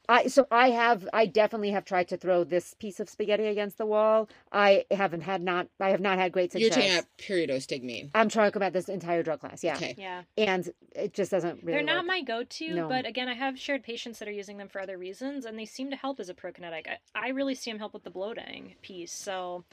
I 0.08 0.26
so 0.26 0.46
I 0.50 0.70
have 0.70 1.08
I 1.12 1.26
definitely 1.26 1.70
have 1.70 1.84
tried 1.84 2.08
to 2.08 2.16
throw 2.16 2.44
this 2.44 2.74
piece 2.74 3.00
of 3.00 3.08
spaghetti 3.08 3.46
against 3.46 3.78
the 3.78 3.86
wall. 3.86 4.28
I 4.52 4.84
haven't 4.90 5.22
had 5.22 5.42
not 5.42 5.68
I 5.80 5.90
have 5.90 6.00
not 6.00 6.18
had 6.18 6.32
great 6.32 6.52
success. 6.52 6.62
You're 6.62 6.72
success. 6.72 7.04
talking 7.18 7.44
about 7.44 7.58
pyridostigmine. 7.58 8.10
I'm 8.14 8.28
trying 8.28 8.48
to 8.48 8.52
combat 8.52 8.72
this 8.72 8.88
entire 8.88 9.22
drug 9.22 9.40
class. 9.40 9.64
Yeah. 9.64 9.76
Okay. 9.76 9.94
yeah, 9.98 10.22
And 10.36 10.68
it 10.92 11.12
just 11.14 11.30
doesn't 11.30 11.62
really 11.62 11.72
they're 11.72 11.82
not 11.82 11.98
work. 11.98 12.06
my 12.06 12.22
go-to. 12.22 12.74
No. 12.74 12.88
But 12.88 13.06
again, 13.06 13.28
I 13.28 13.34
have 13.34 13.58
shared 13.58 13.82
patients 13.82 14.18
that 14.18 14.28
are 14.28 14.32
using 14.32 14.56
them 14.58 14.68
for 14.68 14.80
other 14.80 14.98
reasons, 14.98 15.44
and 15.44 15.58
they 15.58 15.66
seem 15.66 15.90
to 15.90 15.96
help 15.96 16.20
as 16.20 16.28
a 16.28 16.34
prokinetic. 16.34 16.86
I, 16.86 16.98
I 17.14 17.28
really 17.30 17.54
see 17.54 17.70
them 17.70 17.78
help 17.78 17.94
with 17.94 18.04
the 18.04 18.10
bloating 18.10 18.74
piece. 18.82 19.12
So. 19.12 19.64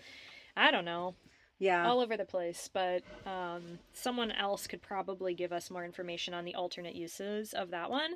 I 0.56 0.72
don't 0.72 0.86
know. 0.86 1.16
Yeah. 1.60 1.88
all 1.88 2.02
over 2.02 2.18
the 2.18 2.26
place, 2.26 2.70
but 2.74 3.04
um, 3.26 3.80
someone 3.94 4.32
else 4.32 4.68
could 4.68 4.82
probably 4.82 5.34
give 5.34 5.54
us 5.54 5.72
more 5.72 5.86
information 5.86 6.34
on 6.34 6.44
the 6.44 6.56
alternate 6.56 6.94
uses 6.94 7.54
of 7.54 7.70
that 7.72 7.90
one. 7.90 8.16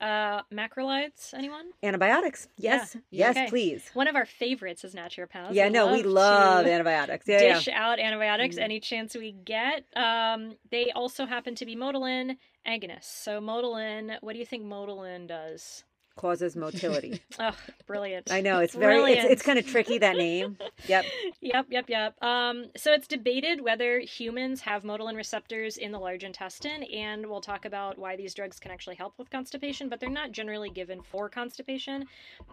Uh, 0.00 0.42
macrolides, 0.52 1.32
anyone? 1.32 1.70
Antibiotics. 1.82 2.48
Yes. 2.58 2.94
Yeah. 3.10 3.28
Yes, 3.28 3.36
Okay. 3.36 3.46
please. 3.48 3.90
One 3.94 4.08
of 4.08 4.14
our 4.16 4.26
favorites 4.26 4.84
is 4.84 4.94
naturopaths. 4.94 5.52
Yeah, 5.54 5.70
no, 5.70 5.90
we 5.92 6.02
love 6.02 6.66
antibiotics. 6.66 7.26
Yeah, 7.26 7.40
yeah. 7.40 7.54
dish 7.54 7.68
out 7.68 7.98
antibiotics 7.98 8.56
Mm. 8.56 8.62
any 8.62 8.80
chance 8.80 9.14
we 9.14 9.32
get. 9.32 9.84
Um, 9.96 10.56
they 10.70 10.90
also 10.92 11.24
happen 11.24 11.54
to 11.54 11.64
be 11.64 11.76
motilin 11.76 12.36
agonists. 12.66 13.04
So 13.04 13.40
motilin, 13.40 14.18
what 14.20 14.34
do 14.34 14.38
you 14.38 14.44
think 14.46 14.64
motilin 14.64 15.26
does? 15.28 15.84
Causes 16.16 16.56
motility. 16.56 17.20
Oh, 17.38 17.54
brilliant! 17.86 18.32
I 18.32 18.40
know 18.40 18.60
it's 18.60 18.74
very 18.74 19.12
it's, 19.12 19.24
it's 19.24 19.42
kind 19.42 19.58
of 19.58 19.66
tricky 19.66 19.98
that 19.98 20.16
name. 20.16 20.56
Yep. 20.88 21.04
Yep, 21.40 21.66
yep, 21.70 21.84
yep. 21.88 22.22
Um, 22.22 22.66
so 22.76 22.92
it's 22.92 23.06
debated 23.06 23.60
whether 23.60 23.98
humans 23.98 24.60
have 24.62 24.82
motilin 24.84 25.16
receptors 25.16 25.76
in 25.76 25.92
the 25.92 25.98
large 25.98 26.24
intestine, 26.24 26.84
and 26.84 27.26
we'll 27.26 27.40
talk 27.40 27.64
about 27.64 27.98
why 27.98 28.16
these 28.16 28.34
drugs 28.34 28.58
can 28.58 28.70
actually 28.70 28.96
help 28.96 29.14
with 29.18 29.28
constipation, 29.30 29.88
but 29.88 30.00
they're 30.00 30.08
not 30.08 30.32
generally 30.32 30.70
given 30.70 31.02
for 31.02 31.28
constipation. 31.28 32.04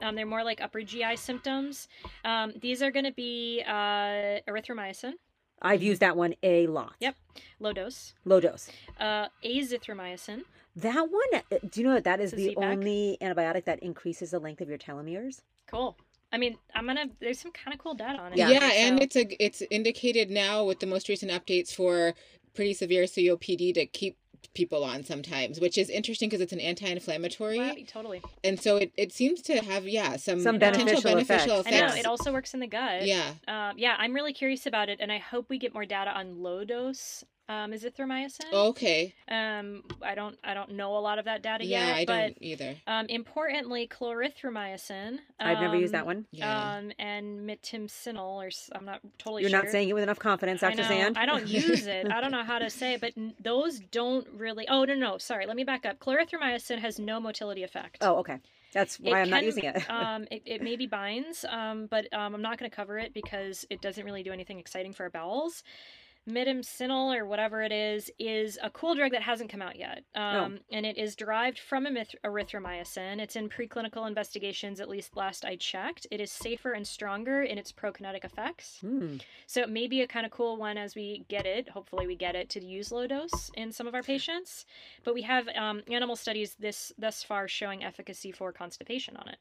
Um, 0.02 0.16
they're 0.16 0.26
more 0.26 0.44
like 0.44 0.62
upper 0.62 0.82
GI 0.82 1.16
symptoms. 1.18 1.88
Um, 2.26 2.54
these 2.62 2.82
are 2.82 2.92
going 2.92 3.06
to 3.06 3.14
be 3.14 3.64
uh, 3.68 4.40
erythromycin, 4.50 5.14
I've 5.62 5.82
used 5.82 6.02
that 6.02 6.18
one 6.18 6.36
a 6.44 6.68
lot. 6.68 6.96
Yep. 7.00 7.16
low 7.60 7.72
dose, 7.74 8.14
Low 8.26 8.40
dose. 8.42 8.70
uh, 9.00 9.28
azithromycin. 9.46 10.42
That 10.76 11.08
one, 11.12 11.42
uh, 11.52 11.58
do 11.70 11.82
you 11.82 11.88
know 11.88 11.94
that 11.94 12.04
that 12.06 12.20
is 12.20 12.32
the 12.32 12.46
Z-Pak? 12.50 12.64
only 12.64 13.18
antibiotic 13.22 13.66
that 13.66 13.80
increases 13.84 14.32
the 14.32 14.40
length 14.40 14.60
of 14.62 14.70
your 14.70 14.78
telomeres? 14.78 15.42
Cool. 15.68 15.96
I 16.32 16.38
mean, 16.38 16.58
I'm 16.74 16.88
gonna. 16.88 17.06
There's 17.20 17.40
some 17.40 17.52
kind 17.52 17.76
of 17.76 17.80
cool 17.80 17.94
data 17.94 18.18
on 18.20 18.34
it. 18.34 18.38
Yeah. 18.40 18.50
Yeah, 18.50 18.72
and 18.74 18.98
so- 18.98 19.04
it's 19.04 19.16
a 19.16 19.44
it's 19.44 19.62
indicated 19.70 20.32
now 20.32 20.64
with 20.66 20.80
the 20.80 20.88
most 20.88 21.08
recent 21.10 21.32
updates 21.32 21.74
for 21.76 22.14
pretty 22.56 22.74
severe 22.74 23.04
COPD 23.04 23.74
to 23.76 23.86
keep 23.86 24.18
people 24.56 24.84
on 24.84 25.04
sometimes, 25.04 25.60
which 25.60 25.78
is 25.78 25.90
interesting 25.90 26.28
because 26.28 26.42
it's 26.42 26.52
an 26.54 26.60
anti-inflammatory, 26.60 27.60
Wow, 27.60 27.76
totally. 27.88 28.22
and 28.44 28.60
so 28.60 28.76
it, 28.76 28.92
it 28.98 29.14
seems 29.14 29.42
to 29.44 29.56
have 29.64 29.88
yeah 29.88 30.18
some, 30.18 30.42
Some 30.42 30.56
potential 30.60 30.86
beneficial 31.02 31.12
beneficial 31.12 31.60
effects. 31.62 31.76
I 31.78 31.88
know 31.88 31.96
it 31.96 32.06
also 32.06 32.34
works 32.34 32.54
in 32.54 32.60
the 32.60 32.68
gut. 32.68 33.06
yeah, 33.06 33.32
Uh, 33.48 33.72
yeah, 33.78 33.96
I'm 33.98 34.14
really 34.14 34.34
curious 34.34 34.66
about 34.66 34.90
it, 34.90 35.00
and 35.00 35.12
I 35.12 35.18
hope 35.20 35.50
we 35.50 35.58
get 35.58 35.74
more 35.74 35.86
data 35.86 36.12
on 36.12 36.42
low 36.44 36.66
dose 36.66 37.24
um, 37.50 37.74
is 37.74 37.84
erythromycin. 37.84 38.54
Okay. 38.54 39.14
Um, 39.28 39.84
I 40.02 40.16
don't 40.16 40.38
I 40.44 40.54
don't 40.54 40.72
know 40.72 40.98
a 40.98 41.00
lot 41.00 41.20
of 41.20 41.26
that 41.26 41.44
data 41.44 41.66
yeah, 41.66 41.88
yet. 41.88 41.96
I 41.96 42.06
but, 42.06 42.22
don't 42.22 42.38
either. 42.42 42.76
Um, 42.88 43.06
importantly, 43.08 43.88
clarithromycin. 43.88 45.20
I've 45.40 45.60
never 45.60 45.76
used 45.76 45.94
that 45.94 46.02
um, 46.02 46.08
one. 46.08 46.26
Yeah. 46.32 46.76
Um, 46.76 46.92
and 47.00 47.48
mitemcinal, 47.48 48.44
or 48.44 48.50
I'm 48.74 48.86
not 48.86 49.02
totally. 49.18 49.42
You're 49.42 49.50
sure. 49.50 49.64
not 49.64 49.72
saying 49.72 49.90
it 49.90 49.94
with 49.94 50.04
enough 50.04 50.20
confidence, 50.20 50.62
Dr. 50.62 50.84
Sand. 50.84 51.18
I 51.18 51.26
don't 51.26 51.48
use 51.48 51.86
it. 51.86 52.10
I 52.10 52.22
don't 52.22 52.32
know 52.38 52.44
how 52.44 52.60
to 52.60 52.70
say, 52.70 52.94
it, 52.94 53.02
but 53.02 53.14
those 53.42 53.80
don't 53.92 54.28
really. 54.38 54.68
Oh 54.68 54.86
no, 54.86 54.96
no, 54.96 55.18
sorry. 55.18 55.46
Let 55.46 55.56
me 55.56 55.64
back 55.64 55.86
up. 55.86 56.00
Clarithromycin 56.00 56.80
has 56.80 57.00
no 57.00 57.20
motility 57.20 57.64
effect. 57.64 57.98
Oh, 58.02 58.16
okay. 58.18 58.40
That's 58.74 59.00
why 59.00 59.20
it 59.20 59.22
I'm 59.22 59.26
can, 59.26 59.32
not 59.32 59.44
using 59.44 59.66
it. 59.66 59.90
um, 59.90 60.26
it, 60.32 60.42
it 60.46 60.62
maybe 60.62 60.88
binds, 60.88 61.46
um, 61.48 61.88
but 61.90 62.12
um, 62.12 62.34
I'm 62.34 62.42
not 62.42 62.58
going 62.58 62.70
to 62.70 62.76
cover 62.76 62.98
it 62.98 63.14
because 63.14 63.66
it 63.70 63.82
doesn't 63.82 64.04
really 64.04 64.24
do 64.24 64.32
anything 64.32 64.60
exciting 64.60 64.94
for 64.94 65.04
our 65.04 65.10
bowels. 65.10 65.64
Mitemcinal 66.30 67.14
or 67.16 67.26
whatever 67.26 67.62
it 67.62 67.72
is 67.72 68.10
is 68.18 68.58
a 68.64 68.70
cool 68.70 68.96
drug 68.96 69.12
that 69.12 69.22
hasn't 69.22 69.50
come 69.50 69.62
out 69.62 69.76
yet, 69.78 70.04
um, 70.16 70.60
and 70.72 70.86
it 70.86 70.98
is 70.98 71.16
derived 71.16 71.60
from 71.60 71.86
erythromycin. 71.86 73.20
It's 73.20 73.36
in 73.36 73.50
preclinical 73.50 74.08
investigations, 74.08 74.80
at 74.80 74.88
least 74.88 75.18
last 75.18 75.44
I 75.44 75.58
checked. 75.58 76.08
It 76.12 76.22
is 76.22 76.32
safer 76.32 76.72
and 76.72 76.88
stronger 76.88 77.44
in 77.44 77.58
its 77.58 77.72
prokinetic 77.74 78.24
effects, 78.24 78.78
Hmm. 78.80 79.18
so 79.48 79.62
it 79.62 79.70
may 79.70 79.88
be 79.88 80.02
a 80.02 80.08
kind 80.08 80.26
of 80.26 80.32
cool 80.32 80.56
one 80.58 80.78
as 80.78 80.96
we 80.96 81.26
get 81.28 81.46
it. 81.46 81.70
Hopefully, 81.70 82.08
we 82.08 82.16
get 82.16 82.36
it 82.36 82.50
to 82.52 82.64
use 82.64 82.92
low 82.92 83.06
dose 83.08 83.52
in 83.56 83.72
some 83.72 83.88
of 83.88 83.94
our 83.94 84.04
patients. 84.04 84.66
But 85.04 85.14
we 85.14 85.24
have 85.24 85.48
um, 85.50 85.82
animal 85.90 86.16
studies 86.16 86.56
this 86.56 86.94
thus 86.98 87.22
far 87.24 87.48
showing 87.48 87.84
efficacy 87.84 88.32
for 88.32 88.54
constipation 88.54 89.18
on 89.18 89.28
it. 89.28 89.38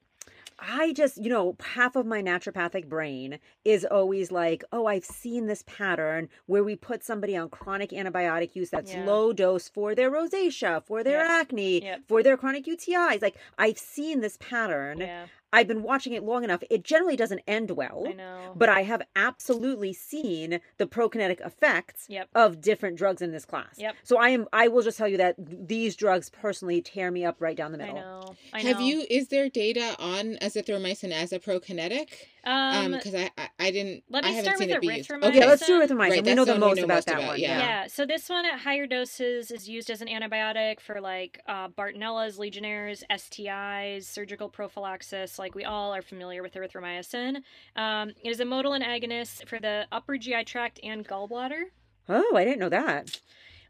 I 0.58 0.92
just, 0.92 1.16
you 1.22 1.28
know, 1.30 1.56
half 1.74 1.96
of 1.96 2.06
my 2.06 2.22
naturopathic 2.22 2.88
brain 2.88 3.38
is 3.64 3.84
always 3.84 4.30
like, 4.32 4.64
oh, 4.72 4.86
I've 4.86 5.04
seen 5.04 5.46
this 5.46 5.64
pattern 5.66 6.28
where 6.46 6.62
we 6.64 6.76
put 6.76 7.02
somebody 7.02 7.36
on 7.36 7.48
chronic 7.48 7.90
antibiotic 7.90 8.54
use 8.54 8.70
that's 8.70 8.92
Yeah. 8.92 9.04
low 9.04 9.32
dose 9.32 9.68
for 9.68 9.94
their 9.94 10.10
rosacea, 10.10 10.82
for 10.84 11.02
their 11.04 11.20
Yep. 11.22 11.30
acne, 11.30 11.82
Yep. 11.82 12.00
for 12.08 12.22
their 12.22 12.36
chronic 12.36 12.66
UTIs. 12.66 13.22
Like, 13.22 13.36
I've 13.58 13.78
seen 13.78 14.20
this 14.20 14.36
pattern. 14.40 15.00
Yeah, 15.00 15.26
I've 15.52 15.68
been 15.68 15.82
watching 15.82 16.12
it 16.14 16.22
long 16.22 16.44
enough. 16.44 16.62
It 16.70 16.82
generally 16.82 17.16
doesn't 17.16 17.40
end 17.46 17.72
well. 17.72 18.04
I 18.08 18.12
know. 18.12 18.52
But 18.56 18.68
I 18.68 18.82
have 18.84 19.02
absolutely 19.16 19.92
seen 19.92 20.60
the 20.78 20.86
prokinetic 20.86 21.44
effects 21.44 22.06
Yep. 22.08 22.28
of 22.34 22.60
different 22.60 22.96
drugs 22.96 23.20
in 23.22 23.32
this 23.32 23.44
class. 23.44 23.74
Yep. 23.78 23.96
So 24.02 24.18
I 24.18 24.30
am 24.30 24.46
I 24.52 24.68
will 24.68 24.82
just 24.82 24.96
tell 24.98 25.08
you 25.08 25.16
that 25.18 25.34
these 25.38 25.94
drugs 25.96 26.30
personally 26.30 26.80
tear 26.80 27.10
me 27.10 27.24
up 27.24 27.36
right 27.40 27.56
down 27.56 27.72
the 27.72 27.82
I 27.82 27.86
middle. 27.86 27.94
know. 28.00 28.34
I 28.52 28.60
have 28.62 28.78
know. 28.78 28.84
you? 28.86 29.06
Is 29.10 29.28
there 29.28 29.48
data 29.48 29.94
on 29.98 30.36
azithromycin 30.42 31.12
as 31.12 31.32
a 31.32 31.38
prokinetic? 31.38 32.08
Um, 32.44 32.52
Um, 32.86 32.92
because 32.92 33.14
I, 33.14 33.30
I 33.38 33.48
I 33.58 33.70
didn't. 33.70 34.04
let 34.10 34.24
I 34.24 34.30
me 34.30 34.34
haven't 34.34 34.44
start 34.46 34.58
seen 34.58 34.68
with 34.68 34.76
it 34.76 34.80
be 34.80 34.88
used. 34.88 35.08
erythromycin. 35.10 35.24
Okay, 35.24 35.46
let's 35.46 35.64
do 35.66 35.78
Right, 35.80 35.88
erythromycin. 35.88 36.24
we 36.26 36.34
that's 36.34 36.36
know 36.36 36.44
the 36.44 36.54
the 36.54 36.60
one 36.60 36.60
most 36.70 36.78
know 36.78 36.84
about 36.84 36.94
most 36.96 37.06
that 37.06 37.18
about, 37.18 37.26
one. 37.28 37.38
yeah. 37.38 37.58
yeah. 37.58 37.86
So 37.86 38.04
this 38.06 38.28
one 38.28 38.44
at 38.46 38.58
higher 38.60 38.86
doses 38.86 39.50
is 39.50 39.68
used 39.68 39.90
as 39.90 40.00
an 40.02 40.08
antibiotic 40.08 40.80
for 40.80 41.00
like 41.00 41.40
uh, 41.46 41.68
Bartonellas, 41.68 42.38
Legionnaires, 42.38 43.04
STIs, 43.10 44.04
surgical 44.04 44.48
prophylaxis. 44.48 45.38
Like 45.38 45.54
we 45.54 45.64
all 45.64 45.94
are 45.94 46.02
familiar 46.02 46.42
with 46.42 46.54
erythromycin. 46.54 47.42
Um, 47.76 48.10
it 48.24 48.30
is 48.30 48.40
a 48.40 48.44
motilin 48.44 48.82
agonist 48.84 49.48
for 49.48 49.58
the 49.60 49.86
upper 49.92 50.18
GI 50.18 50.44
tract 50.44 50.80
and 50.82 51.06
gallbladder. 51.06 51.62
Oh, 52.08 52.34
I 52.36 52.44
didn't 52.44 52.58
know 52.60 52.68
that. 52.68 53.20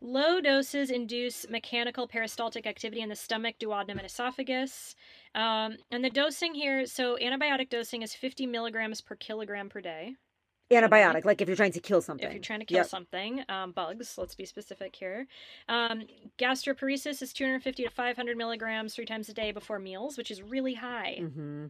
Low 0.01 0.41
doses 0.41 0.91
induce 0.91 1.49
mechanical 1.49 2.09
peristaltic 2.09 2.67
activity 2.67 3.03
in 3.03 3.09
the 3.09 3.15
stomach, 3.15 3.55
duodenum, 3.61 3.99
and 3.99 4.07
esophagus. 4.07 4.97
Um, 5.35 5.77
and 5.91 6.05
the 6.05 6.11
dosing 6.11 6.55
here, 6.55 6.87
so 6.87 7.17
antibiotic 7.21 7.71
dosing 7.71 8.03
is 8.03 8.15
50 8.15 8.47
milligrams 8.47 9.01
per 9.01 9.15
kilogram 9.17 9.69
per 9.69 9.81
day. 9.81 10.17
Antibiotic, 10.71 11.25
like 11.27 11.43
if 11.43 11.49
you're 11.49 11.57
trying 11.57 11.73
to 11.73 11.81
kill 11.81 12.01
something. 12.01 12.27
If 12.27 12.33
you're 12.33 12.41
trying 12.41 12.61
to 12.61 12.65
kill 12.67 12.79
Yep. 12.79 12.87
something, 12.87 13.45
um, 13.51 13.73
bugs, 13.73 14.17
let's 14.17 14.35
be 14.35 14.47
specific 14.47 14.97
here. 14.97 15.27
Um, 15.69 16.05
gastroparesis 16.39 17.21
is 17.21 17.33
250 17.35 17.85
to 17.85 17.91
500 17.91 18.37
milligrams 18.39 18.95
three 18.95 19.05
times 19.05 19.29
a 19.29 19.35
day 19.35 19.53
before 19.53 19.79
meals, 19.79 20.17
which 20.17 20.31
is 20.31 20.43
really 20.43 20.75
high. 20.75 21.17
hmm 21.19 21.67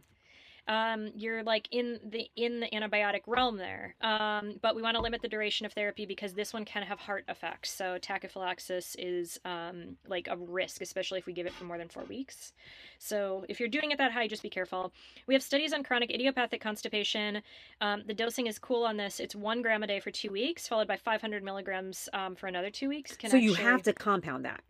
um, 0.68 1.10
you're 1.16 1.42
like 1.42 1.68
in 1.72 1.98
the 2.04 2.28
in 2.36 2.60
the 2.60 2.68
antibiotic 2.72 3.22
realm 3.26 3.56
there. 3.56 3.96
Um, 4.00 4.54
but 4.62 4.76
we 4.76 4.82
want 4.82 4.96
to 4.96 5.02
limit 5.02 5.20
the 5.20 5.28
duration 5.28 5.66
of 5.66 5.72
therapy 5.72 6.06
because 6.06 6.34
this 6.34 6.52
one 6.52 6.64
can 6.64 6.82
have 6.82 7.00
heart 7.00 7.24
effects. 7.28 7.70
So 7.72 7.98
tachyphylaxis 7.98 8.94
is 8.98 9.40
um, 9.44 9.96
like 10.06 10.28
a 10.28 10.36
risk, 10.36 10.80
especially 10.80 11.18
if 11.18 11.26
we 11.26 11.32
give 11.32 11.46
it 11.46 11.52
for 11.52 11.64
more 11.64 11.78
than 11.78 11.88
four 11.88 12.04
weeks. 12.04 12.52
So 12.98 13.44
if 13.48 13.58
you're 13.58 13.68
doing 13.68 13.90
it 13.90 13.98
that 13.98 14.12
high, 14.12 14.28
just 14.28 14.42
be 14.42 14.50
careful. 14.50 14.92
We 15.26 15.34
have 15.34 15.42
studies 15.42 15.72
on 15.72 15.82
chronic 15.82 16.10
idiopathic 16.10 16.60
constipation. 16.60 17.42
Um, 17.80 18.04
the 18.06 18.14
dosing 18.14 18.46
is 18.46 18.58
cool 18.58 18.84
on 18.84 18.96
this. 18.96 19.18
It's 19.18 19.34
one 19.34 19.62
gram 19.62 19.82
a 19.82 19.86
day 19.88 19.98
for 19.98 20.12
two 20.12 20.30
weeks, 20.30 20.68
followed 20.68 20.86
by 20.86 20.96
500 20.96 21.42
milligrams 21.42 22.08
um, 22.12 22.36
for 22.36 22.46
another 22.46 22.70
two 22.70 22.88
weeks. 22.88 23.16
Can 23.16 23.30
So 23.30 23.36
you 23.36 23.54
have 23.54 23.82
to 23.82 23.92
compound 23.92 24.44
that. 24.44 24.62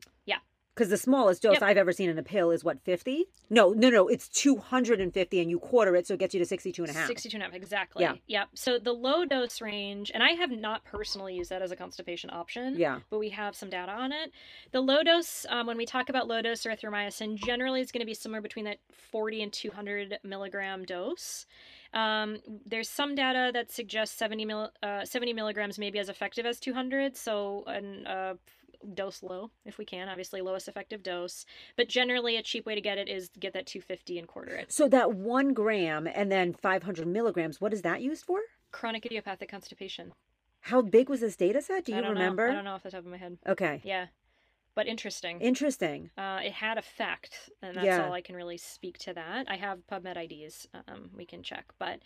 Because 0.74 0.88
the 0.88 0.96
smallest 0.96 1.42
dose 1.42 1.54
Yep. 1.54 1.62
I've 1.62 1.76
ever 1.76 1.92
seen 1.92 2.08
in 2.08 2.18
a 2.18 2.22
pill 2.22 2.50
is 2.50 2.64
what, 2.64 2.80
50? 2.80 3.26
No, 3.50 3.72
no, 3.72 3.90
no. 3.90 4.08
It's 4.08 4.28
250 4.28 5.40
and 5.40 5.50
you 5.50 5.58
quarter 5.58 5.94
it, 5.96 6.06
so 6.06 6.14
it 6.14 6.20
gets 6.20 6.32
you 6.32 6.40
to 6.40 6.46
62 6.46 6.82
and 6.82 6.90
a 6.90 6.94
half. 6.94 7.06
62 7.06 7.36
and 7.36 7.42
a 7.42 7.46
half, 7.46 7.54
exactly. 7.54 8.02
Yeah. 8.04 8.14
Yep. 8.26 8.48
So 8.54 8.78
the 8.78 8.92
low 8.92 9.26
dose 9.26 9.60
range, 9.60 10.10
and 10.14 10.22
I 10.22 10.30
have 10.30 10.50
not 10.50 10.84
personally 10.84 11.34
used 11.34 11.50
that 11.50 11.60
as 11.60 11.72
a 11.72 11.76
constipation 11.76 12.30
option. 12.30 12.76
Yeah. 12.78 13.00
But 13.10 13.18
we 13.18 13.28
have 13.30 13.54
some 13.54 13.68
data 13.68 13.92
on 13.92 14.12
it. 14.12 14.32
The 14.70 14.80
low 14.80 15.02
dose, 15.02 15.44
um, 15.50 15.66
when 15.66 15.76
we 15.76 15.84
talk 15.84 16.08
about 16.08 16.26
low 16.26 16.40
dose 16.40 16.62
erythromycin, 16.62 17.36
generally 17.36 17.82
is 17.82 17.92
going 17.92 18.00
to 18.00 18.06
be 18.06 18.14
somewhere 18.14 18.40
between 18.40 18.64
that 18.64 18.78
40 19.10 19.42
and 19.42 19.52
200 19.52 20.20
milligram 20.24 20.84
dose. 20.84 21.44
Um, 21.92 22.38
there's 22.64 22.88
some 22.88 23.14
data 23.14 23.50
that 23.52 23.70
suggests 23.70 24.16
70, 24.16 24.46
mil, 24.46 24.70
uh, 24.82 25.04
70 25.04 25.34
milligrams 25.34 25.78
may 25.78 25.90
be 25.90 25.98
as 25.98 26.08
effective 26.08 26.46
as 26.46 26.58
200. 26.58 27.14
So 27.16 27.64
an 27.66 28.06
uh, 28.06 28.34
dose 28.94 29.22
low 29.22 29.50
if 29.64 29.78
we 29.78 29.84
can, 29.84 30.08
obviously 30.08 30.40
lowest 30.40 30.68
effective 30.68 31.02
dose. 31.02 31.44
But 31.76 31.88
generally, 31.88 32.36
a 32.36 32.42
cheap 32.42 32.66
way 32.66 32.74
to 32.74 32.80
get 32.80 32.98
it 32.98 33.08
is 33.08 33.30
get 33.38 33.52
that 33.54 33.66
250 33.66 34.18
and 34.18 34.28
quarter 34.28 34.54
it. 34.54 34.72
So 34.72 34.88
that 34.88 35.12
one 35.12 35.52
gram 35.52 36.06
and 36.06 36.30
then 36.30 36.52
500 36.52 37.06
milligrams, 37.06 37.60
what 37.60 37.72
is 37.72 37.82
that 37.82 38.02
used 38.02 38.24
for? 38.24 38.40
Chronic 38.70 39.06
idiopathic 39.06 39.50
constipation. 39.50 40.12
How 40.60 40.80
big 40.80 41.08
was 41.08 41.20
this 41.20 41.36
data 41.36 41.60
set? 41.60 41.84
Do 41.84 41.92
you 41.92 42.00
don't 42.00 42.12
remember? 42.12 42.46
Know. 42.46 42.52
I 42.52 42.54
don't 42.54 42.64
know 42.64 42.74
off 42.74 42.84
the 42.84 42.90
top 42.90 43.00
of 43.00 43.06
my 43.06 43.16
head. 43.16 43.36
Okay. 43.46 43.80
Yeah, 43.84 44.06
but 44.74 44.86
interesting. 44.86 45.40
Interesting. 45.40 46.10
uh, 46.16 46.40
it 46.42 46.52
had 46.52 46.78
effect, 46.78 47.50
and 47.62 47.76
that's 47.76 47.86
Yeah. 47.86 48.06
all 48.06 48.12
I 48.12 48.20
can 48.22 48.36
really 48.36 48.56
speak 48.58 48.98
to 48.98 49.14
that. 49.14 49.50
I 49.50 49.56
have 49.56 49.86
PubMed 49.86 50.16
IDs, 50.16 50.66
um, 50.88 51.10
we 51.16 51.26
can 51.26 51.42
check. 51.42 51.66
But 51.78 52.00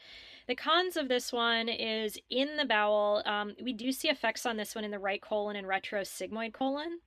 the 0.47 0.55
cons 0.55 0.97
of 0.97 1.09
this 1.09 1.33
one 1.33 1.69
is 1.69 2.19
in 2.31 2.57
the 2.57 2.65
bowel, 2.65 3.23
um, 3.27 3.55
we 3.63 3.73
do 3.73 3.93
see 3.93 4.09
effects 4.09 4.47
on 4.47 4.57
this 4.57 4.75
one 4.75 4.85
in 4.85 4.91
the 4.91 4.99
right 4.99 5.21
colon 5.23 5.57
and 5.57 5.67
rectosigmoid 5.67 6.53
colon. 6.53 7.01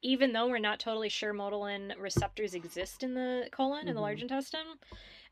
Even 0.00 0.32
though 0.32 0.48
we're 0.48 0.58
not 0.58 0.80
totally 0.80 1.10
sure 1.10 1.34
motilin 1.34 1.92
receptors 1.98 2.54
exist 2.54 3.02
in 3.02 3.12
the 3.12 3.48
colon, 3.52 3.88
in 3.88 3.94
the 3.94 4.00
Mhm. 4.00 4.04
large 4.04 4.22
intestine. 4.22 4.78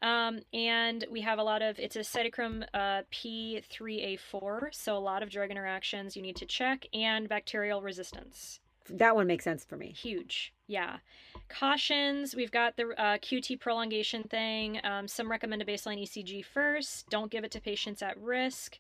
Um, 0.02 0.40
and 0.52 1.06
we 1.10 1.22
have 1.22 1.38
a 1.38 1.42
lot 1.42 1.62
of, 1.62 1.78
it's 1.78 1.96
a 1.96 2.00
cytochrome 2.00 2.66
uh, 2.74 3.04
P3A4, 3.10 4.70
so 4.74 4.96
a 4.96 4.98
lot 4.98 5.22
of 5.22 5.30
drug 5.30 5.50
interactions 5.50 6.14
you 6.14 6.20
need 6.20 6.36
to 6.36 6.46
check, 6.46 6.86
and 6.92 7.26
bacterial 7.26 7.80
resistance 7.80 8.60
That 8.90 9.16
one 9.16 9.26
makes 9.26 9.44
sense 9.44 9.64
for 9.64 9.76
me. 9.76 9.94
huge. 9.96 10.52
Yeah. 10.66 10.98
Cautions 11.48 12.34
we've 12.34 12.50
got 12.50 12.76
the 12.76 12.88
uh, 12.98 13.18
qt 13.18 13.60
prolongation 13.60 14.22
thing. 14.22 14.80
Um, 14.84 15.06
some 15.08 15.30
a 15.60 15.64
baseline 15.64 16.02
ecg 16.02 16.44
first. 16.44 17.08
Don't 17.10 17.30
give 17.30 17.44
it 17.44 17.50
to 17.52 17.60
patients 17.60 18.02
at 18.02 18.18
risk 18.18 18.78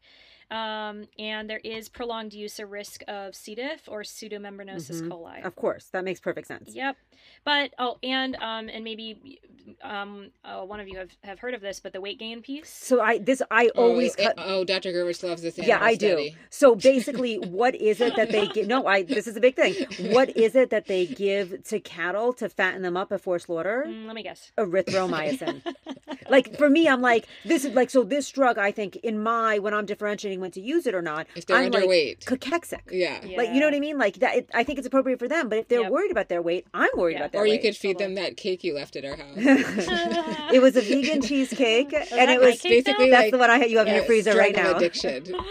um, 0.50 1.04
and 1.18 1.48
there 1.48 1.60
is 1.64 1.88
prolonged 1.88 2.32
use 2.34 2.58
a 2.58 2.66
risk 2.66 3.02
of 3.08 3.34
c 3.34 3.54
diff 3.54 3.82
or 3.88 4.02
pseudomembranosis 4.02 5.02
Mhm. 5.02 5.08
coli 5.08 5.44
Of 5.44 5.56
course, 5.56 5.86
that 5.92 6.04
makes 6.04 6.20
perfect 6.20 6.46
sense. 6.48 6.70
Yep. 6.74 6.96
But 7.44 7.72
oh, 7.78 7.98
and 8.02 8.36
um, 8.36 8.68
and 8.68 8.84
maybe 8.84 9.40
um, 9.82 10.30
uh, 10.44 10.60
one 10.62 10.80
of 10.80 10.88
you 10.88 10.98
have 10.98 11.10
have 11.22 11.38
heard 11.38 11.54
of 11.54 11.60
this, 11.60 11.80
but 11.80 11.92
the 11.92 12.00
weight 12.00 12.18
gain 12.18 12.42
piece. 12.42 12.68
So 12.68 13.00
I 13.00 13.18
this 13.18 13.42
I 13.50 13.70
Oh, 13.74 13.90
always 13.90 14.14
it- 14.16 14.24
cut. 14.24 14.34
oh, 14.38 14.64
Dr. 14.64 14.92
Gurevich 14.92 15.22
loves 15.22 15.42
this. 15.42 15.56
yeah, 15.58 15.76
animal 15.76 15.88
I 15.88 15.94
do. 15.96 16.30
So 16.50 16.74
basically, 16.74 17.36
what 17.38 17.74
is 17.74 18.00
it 18.00 18.14
that 18.16 18.30
they 18.30 18.46
give? 18.48 18.66
No, 18.66 18.86
I. 18.86 19.02
This 19.02 19.26
is 19.26 19.36
a 19.36 19.40
big 19.40 19.56
thing. 19.56 19.74
What 20.12 20.36
is 20.36 20.54
it 20.54 20.70
that 20.70 20.86
they 20.86 21.06
give 21.06 21.64
to 21.64 21.80
cattle 21.80 22.32
to 22.34 22.48
fatten 22.48 22.82
them 22.82 22.96
up 22.96 23.08
before 23.08 23.38
slaughter? 23.38 23.84
Mm, 23.88 24.06
let 24.06 24.14
me 24.14 24.22
guess. 24.22 24.52
Erythromycin. 24.58 25.62
like 26.28 26.56
for 26.58 26.68
me, 26.68 26.88
I'm 26.88 27.00
like 27.00 27.26
this 27.44 27.64
is 27.64 27.74
like 27.74 27.90
so. 27.90 28.04
This 28.04 28.28
drug, 28.30 28.58
I 28.58 28.70
think, 28.70 28.96
in 28.96 29.22
my 29.22 29.58
when 29.58 29.72
I'm 29.74 29.86
differentiating 29.86 30.33
when 30.40 30.50
to 30.52 30.60
use 30.60 30.86
it 30.86 30.94
or 30.94 31.02
not, 31.02 31.26
If 31.34 31.46
they're 31.46 31.56
I'm 31.56 31.70
underweight. 31.72 32.30
like 32.30 32.40
cachexic. 32.40 32.80
Yeah. 32.90 33.20
Like 33.36 33.50
you 33.50 33.60
know 33.60 33.66
what 33.66 33.74
I 33.74 33.80
mean? 33.80 33.98
Like 33.98 34.16
that. 34.16 34.36
It, 34.36 34.50
I 34.54 34.64
think 34.64 34.78
it's 34.78 34.86
appropriate 34.86 35.18
for 35.18 35.28
them. 35.28 35.48
But 35.48 35.58
if 35.58 35.68
they're 35.68 35.82
Yep. 35.82 35.90
worried 35.92 36.10
about 36.10 36.28
their 36.28 36.42
weight, 36.42 36.66
I'm 36.74 36.90
worried 36.96 37.14
Yeah. 37.14 37.18
about 37.20 37.32
their 37.32 37.42
Or 37.42 37.46
you 37.46 37.52
weight. 37.54 37.62
could 37.62 37.76
feed 37.76 37.98
them 37.98 38.14
that 38.16 38.36
cake 38.36 38.64
you 38.64 38.74
left 38.74 38.96
at 38.96 39.04
our 39.04 39.16
house. 39.16 39.36
it 40.52 40.60
was 40.62 40.76
a 40.76 40.80
vegan 40.80 41.20
cheesecake, 41.28 41.92
and 41.92 42.30
it 42.30 42.40
was 42.40 42.60
basically 42.62 43.10
that's 43.10 43.22
like 43.24 43.30
the 43.32 43.38
one 43.38 43.50
I 43.50 43.64
you 43.64 43.78
have 43.78 43.86
in 43.88 43.94
your 43.94 44.04
freezer 44.04 44.36
right 44.36 44.54
now. 44.54 44.76
Addiction. 44.76 45.24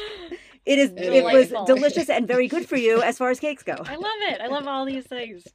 It 0.65 0.79
is. 0.79 0.93
It 0.95 1.23
was 1.23 1.49
delicious 1.65 2.09
and 2.09 2.25
very 2.25 2.47
good 2.47 2.67
for 2.67 2.77
you 2.77 3.01
as 3.03 3.17
far 3.17 3.29
as 3.29 3.39
cakes 3.39 3.63
go. 3.63 3.75
I 3.85 3.95
love 3.95 4.19
it. 4.29 4.41
I 4.41 4.47
love 4.47 4.67
all 4.67 4.85
these 4.85 5.05
things. 5.05 5.45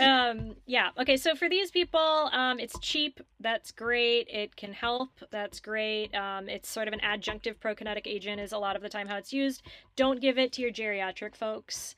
Um, 0.00 0.56
yeah. 0.66 0.90
Okay. 0.98 1.16
So 1.16 1.34
for 1.34 1.48
these 1.48 1.70
people, 1.70 2.30
um, 2.32 2.58
it's 2.58 2.78
cheap. 2.78 3.20
That's 3.40 3.72
great. 3.72 4.26
It 4.28 4.56
can 4.56 4.72
help. 4.72 5.10
That's 5.30 5.60
great. 5.60 6.14
Um, 6.14 6.48
it's 6.48 6.68
sort 6.68 6.88
of 6.88 6.94
an 6.94 7.00
adjunctive 7.00 7.56
prokinetic 7.56 8.06
agent. 8.06 8.40
Is 8.40 8.52
a 8.52 8.58
lot 8.58 8.74
of 8.74 8.82
the 8.82 8.88
time 8.88 9.06
how 9.06 9.16
it's 9.16 9.32
used. 9.32 9.62
Don't 9.96 10.20
give 10.20 10.38
it 10.38 10.52
to 10.54 10.62
your 10.62 10.70
geriatric 10.70 11.36
folks. 11.36 11.94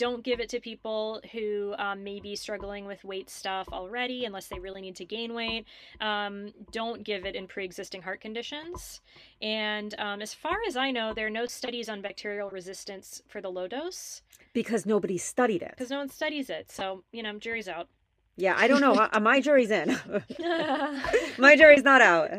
Don't 0.00 0.24
give 0.24 0.40
it 0.40 0.48
to 0.48 0.60
people 0.60 1.20
who 1.30 1.74
um, 1.78 2.02
may 2.02 2.20
be 2.20 2.34
struggling 2.34 2.86
with 2.86 3.04
weight 3.04 3.28
stuff 3.28 3.68
already, 3.70 4.24
unless 4.24 4.46
they 4.46 4.58
really 4.58 4.80
need 4.80 4.96
to 4.96 5.04
gain 5.04 5.34
weight. 5.34 5.66
Um, 6.00 6.54
don't 6.72 7.04
give 7.04 7.26
it 7.26 7.36
in 7.36 7.46
pre 7.46 7.66
existing 7.66 8.00
heart 8.00 8.22
conditions. 8.22 9.02
And 9.42 9.94
um, 9.98 10.22
as 10.22 10.32
far 10.32 10.56
as 10.66 10.74
I 10.74 10.90
know, 10.90 11.12
there 11.12 11.26
are 11.26 11.36
no 11.42 11.44
studies 11.44 11.90
on 11.90 12.00
bacterial 12.00 12.48
resistance 12.48 13.20
for 13.28 13.42
the 13.42 13.50
low 13.50 13.68
dose 13.68 14.22
because 14.54 14.86
nobody 14.86 15.18
studied 15.18 15.60
it. 15.60 15.72
because 15.76 15.90
no 15.90 15.98
one 15.98 16.08
studies 16.08 16.48
it. 16.48 16.70
So, 16.72 17.04
you 17.12 17.22
know, 17.22 17.38
jury's 17.38 17.68
out. 17.68 17.88
Yeah, 18.36 18.54
I 18.56 18.68
don't 18.68 18.80
know. 18.80 18.94
Uh, 18.94 19.20
My 19.20 19.40
jury's 19.40 19.70
in. 19.70 19.90
My 21.38 21.56
jury's 21.56 21.82
not 21.84 22.00
out. 22.00 22.30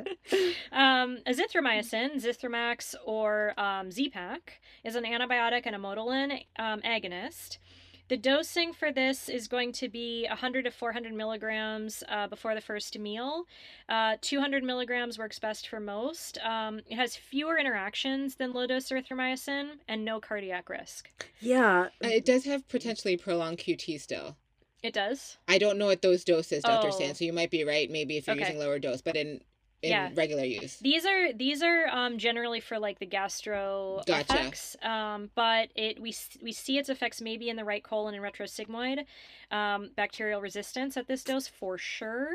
um, 0.72 1.20
azithromycin, 1.28 2.16
Zithromax, 2.16 2.96
or 3.06 3.54
um, 3.60 3.92
Z-Pak 3.92 4.60
is 4.84 4.96
an 4.96 5.04
antibiotic 5.04 5.64
and 5.66 5.76
a 5.76 5.80
motilin 5.80 6.44
um, 6.58 6.82
agonist. 6.82 7.58
The 8.10 8.18
dosing 8.18 8.74
for 8.74 8.92
this 8.92 9.30
is 9.30 9.48
going 9.48 9.72
to 9.74 9.88
be 9.88 10.26
100 10.28 10.66
to 10.66 10.72
400 10.72 11.14
milligrams 11.14 12.04
uh, 12.10 12.28
before 12.28 12.56
the 12.56 12.60
first 12.62 13.00
meal. 13.00 13.46
Uh, 13.88 14.18
200 14.22 14.64
milligrams 14.66 15.18
works 15.18 15.40
best 15.40 15.68
for 15.70 15.80
most. 15.80 16.38
Um, 16.44 16.82
it 16.88 16.96
has 16.98 17.16
fewer 17.16 17.58
interactions 17.58 18.36
than 18.36 18.52
low 18.52 18.68
dose 18.68 18.90
erythromycin 18.90 19.76
and 19.88 20.04
no 20.04 20.20
cardiac 20.20 20.68
risk. 20.68 21.10
Yeah, 21.40 21.90
Uh, 22.04 22.08
It 22.08 22.26
does 22.26 22.44
have 22.46 22.68
potentially 22.68 23.16
prolonged 23.16 23.60
QT 23.60 24.02
still. 24.02 24.36
It 24.84 24.94
does. 24.94 25.38
I 25.48 25.58
don't 25.58 25.78
know 25.78 25.88
what 25.88 26.02
those 26.02 26.24
doses, 26.24 26.64
Dr. 26.64 26.88
Oh. 26.88 26.92
Sand, 26.92 27.18
so 27.18 27.26
you 27.26 27.34
might 27.34 27.52
be 27.52 27.64
right, 27.64 27.90
maybe 27.90 28.18
if 28.18 28.28
you're 28.28 28.36
Okay. 28.36 28.46
using 28.46 28.60
lower 28.60 28.80
dose, 28.80 29.02
but 29.02 29.16
in 29.16 29.42
in 29.84 29.90
Yeah. 29.90 30.10
regular 30.14 30.44
use. 30.44 30.78
These 30.78 31.06
are 31.08 31.34
these 31.34 31.64
are 31.64 31.88
um, 31.88 32.20
generally 32.20 32.60
for 32.60 32.78
like 32.78 33.00
the 33.00 33.06
gastro 33.08 34.04
Gotcha. 34.06 34.22
effects, 34.40 34.76
um, 34.84 35.32
but 35.34 35.70
it 35.76 36.00
we 36.00 36.14
we 36.44 36.52
see 36.52 36.78
its 36.78 36.88
effects 36.90 37.20
maybe 37.20 37.50
in 37.50 37.56
the 37.56 37.66
right 37.66 37.84
colon 37.84 38.14
and 38.14 38.24
rectosigmoid, 38.24 39.06
um, 39.50 39.90
bacterial 39.96 40.40
resistance 40.40 40.98
at 40.98 41.08
this 41.08 41.24
dose 41.24 41.48
for 41.48 41.80
sure, 41.80 42.30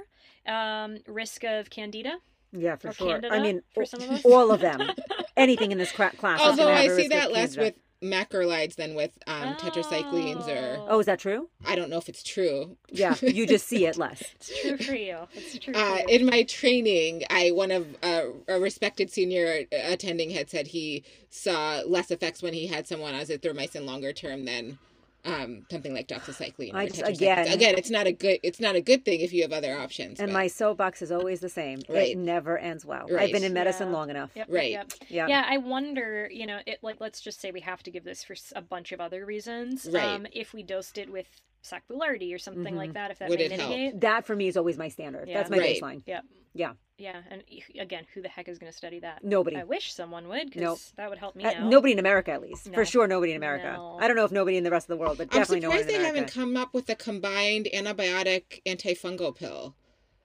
um, 0.46 0.98
risk 1.06 1.44
of 1.44 1.70
candida. 1.70 2.16
yeah, 2.52 2.74
for 2.76 2.88
Or 2.88 2.92
sure. 2.94 3.20
I 3.30 3.38
mean, 3.40 3.62
for 3.74 3.84
some 3.84 4.02
of 4.02 4.10
us. 4.16 4.24
all 4.24 4.50
of 4.50 4.60
them. 4.60 4.90
Anything 5.36 5.70
in 5.70 5.78
this 5.78 5.92
class. 5.92 6.16
Although 6.40 6.64
gonna 6.64 6.76
have 6.76 6.80
I 6.80 6.86
a 6.86 6.90
see 6.90 6.96
risk 7.02 7.10
that 7.10 7.32
less 7.32 7.54
candida. 7.54 7.76
with 7.76 7.85
macrolides 8.12 8.76
than 8.76 8.94
with 8.94 9.12
um, 9.26 9.54
tetracyclines 9.56 10.46
or 10.48 10.84
Oh, 10.88 11.00
is 11.00 11.06
that 11.06 11.18
true? 11.18 11.48
I 11.66 11.74
don't 11.76 11.90
know 11.90 11.98
if 11.98 12.08
it's 12.08 12.22
true. 12.22 12.76
Yeah, 12.90 13.14
you 13.22 13.46
just 13.46 13.66
see 13.66 13.86
it 13.86 13.96
less. 13.96 14.22
It's 14.36 14.60
true 14.60 14.76
for 14.78 14.94
you. 14.94 15.18
It's 15.34 15.58
true. 15.58 15.74
Uh, 15.74 15.98
you. 16.08 16.20
in 16.20 16.26
my 16.26 16.42
training, 16.44 17.24
I 17.30 17.50
one 17.50 17.70
of 17.70 17.86
uh, 18.02 18.22
a 18.48 18.58
respected 18.60 19.10
senior 19.10 19.64
attending 19.72 20.30
had 20.30 20.50
said 20.50 20.68
he 20.68 21.04
saw 21.30 21.82
less 21.86 22.10
effects 22.10 22.42
when 22.42 22.54
he 22.54 22.66
had 22.66 22.86
someone 22.86 23.14
on 23.14 23.20
azithromycin 23.20 23.84
longer 23.84 24.12
term 24.12 24.44
than 24.44 24.78
um, 25.26 25.66
something 25.70 25.92
like 25.92 26.08
doxycycline. 26.08 26.72
I 26.74 26.84
or 26.84 26.88
just- 26.88 27.02
again- 27.08 27.48
again, 27.52 27.74
it's 27.76 27.90
not 27.90 28.06
a 28.06 28.12
good 28.12 28.38
it's 28.42 28.60
not 28.60 28.74
a 28.76 28.80
good 28.80 29.04
thing 29.04 29.20
if 29.20 29.32
you 29.32 29.42
have 29.42 29.52
other 29.52 29.76
options. 29.76 30.20
And 30.20 30.28
but- 30.30 30.34
my 30.34 30.46
soapbox 30.46 31.02
is 31.02 31.10
always 31.12 31.40
the 31.40 31.48
same. 31.48 31.80
Right. 31.88 32.10
It 32.12 32.18
never 32.18 32.56
ends 32.58 32.84
well. 32.84 33.06
Right. 33.10 33.22
I've 33.24 33.32
been 33.32 33.44
in 33.44 33.52
medicine 33.52 33.88
Yeah. 33.88 33.94
long 33.94 34.10
enough. 34.10 34.30
Yep, 34.34 34.46
right. 34.50 34.70
Yep. 34.70 34.92
Yeah. 35.08 35.26
Yeah, 35.28 35.44
I 35.48 35.58
wonder, 35.58 36.28
you 36.32 36.46
know, 36.46 36.60
it 36.66 36.78
like 36.82 36.96
let's 37.00 37.20
just 37.20 37.40
say 37.40 37.50
we 37.50 37.60
have 37.60 37.82
to 37.84 37.90
give 37.90 38.04
this 38.04 38.22
for 38.24 38.36
a 38.54 38.62
bunch 38.62 38.92
of 38.92 39.00
other 39.00 39.24
reasons. 39.26 39.88
Right. 39.90 40.04
Um, 40.04 40.26
if 40.32 40.54
we 40.54 40.62
dosed 40.62 40.98
it 40.98 41.10
with 41.10 41.28
sac 41.62 41.82
or 41.90 42.38
something 42.38 42.74
Mhm. 42.74 42.76
like 42.76 42.92
that, 42.92 43.10
if 43.10 43.18
that 43.18 43.28
Would 43.28 43.38
may 43.40 43.46
it 43.46 43.60
help? 43.60 44.00
That 44.00 44.24
for 44.24 44.36
me 44.36 44.46
is 44.48 44.56
always 44.56 44.78
my 44.78 44.88
standard. 44.88 45.28
Yeah. 45.28 45.38
That's 45.38 45.50
my 45.50 45.58
Right. 45.58 45.80
baseline. 45.82 46.02
Yep. 46.06 46.24
Yeah. 46.54 46.72
Yeah, 46.98 47.20
and 47.30 47.42
again, 47.78 48.04
who 48.14 48.22
the 48.22 48.28
heck 48.28 48.48
is 48.48 48.58
going 48.58 48.72
to 48.72 48.76
study 48.76 49.00
that? 49.00 49.22
Nobody. 49.22 49.56
I 49.56 49.64
wish 49.64 49.92
someone 49.92 50.28
would, 50.28 50.46
because 50.46 50.62
Nope. 50.62 50.78
that 50.96 51.10
would 51.10 51.18
help 51.18 51.36
me 51.36 51.44
Uh, 51.44 51.50
out. 51.52 51.62
nobody 51.64 51.92
in 51.92 51.98
America, 51.98 52.30
at 52.32 52.40
least. 52.40 52.68
No. 52.70 52.74
For 52.74 52.86
sure, 52.86 53.06
nobody 53.06 53.32
in 53.32 53.36
America. 53.36 53.72
No. 53.76 53.98
I 54.00 54.06
don't 54.08 54.16
know 54.16 54.24
if 54.24 54.32
nobody 54.32 54.56
in 54.56 54.64
the 54.64 54.70
rest 54.70 54.84
of 54.84 54.96
the 54.96 55.02
world, 55.02 55.18
but 55.18 55.24
I'm 55.30 55.38
definitely 55.40 55.60
no 55.60 55.68
one 55.68 55.76
in 55.78 55.82
surprised 55.82 55.88
they 55.94 55.96
America. 56.08 56.18
haven't 56.20 56.32
come 56.34 56.56
up 56.56 56.72
with 56.72 56.88
a 56.88 56.94
combined 56.94 57.68
antibiotic 57.74 58.62
antifungal 58.64 59.36
pill 59.36 59.74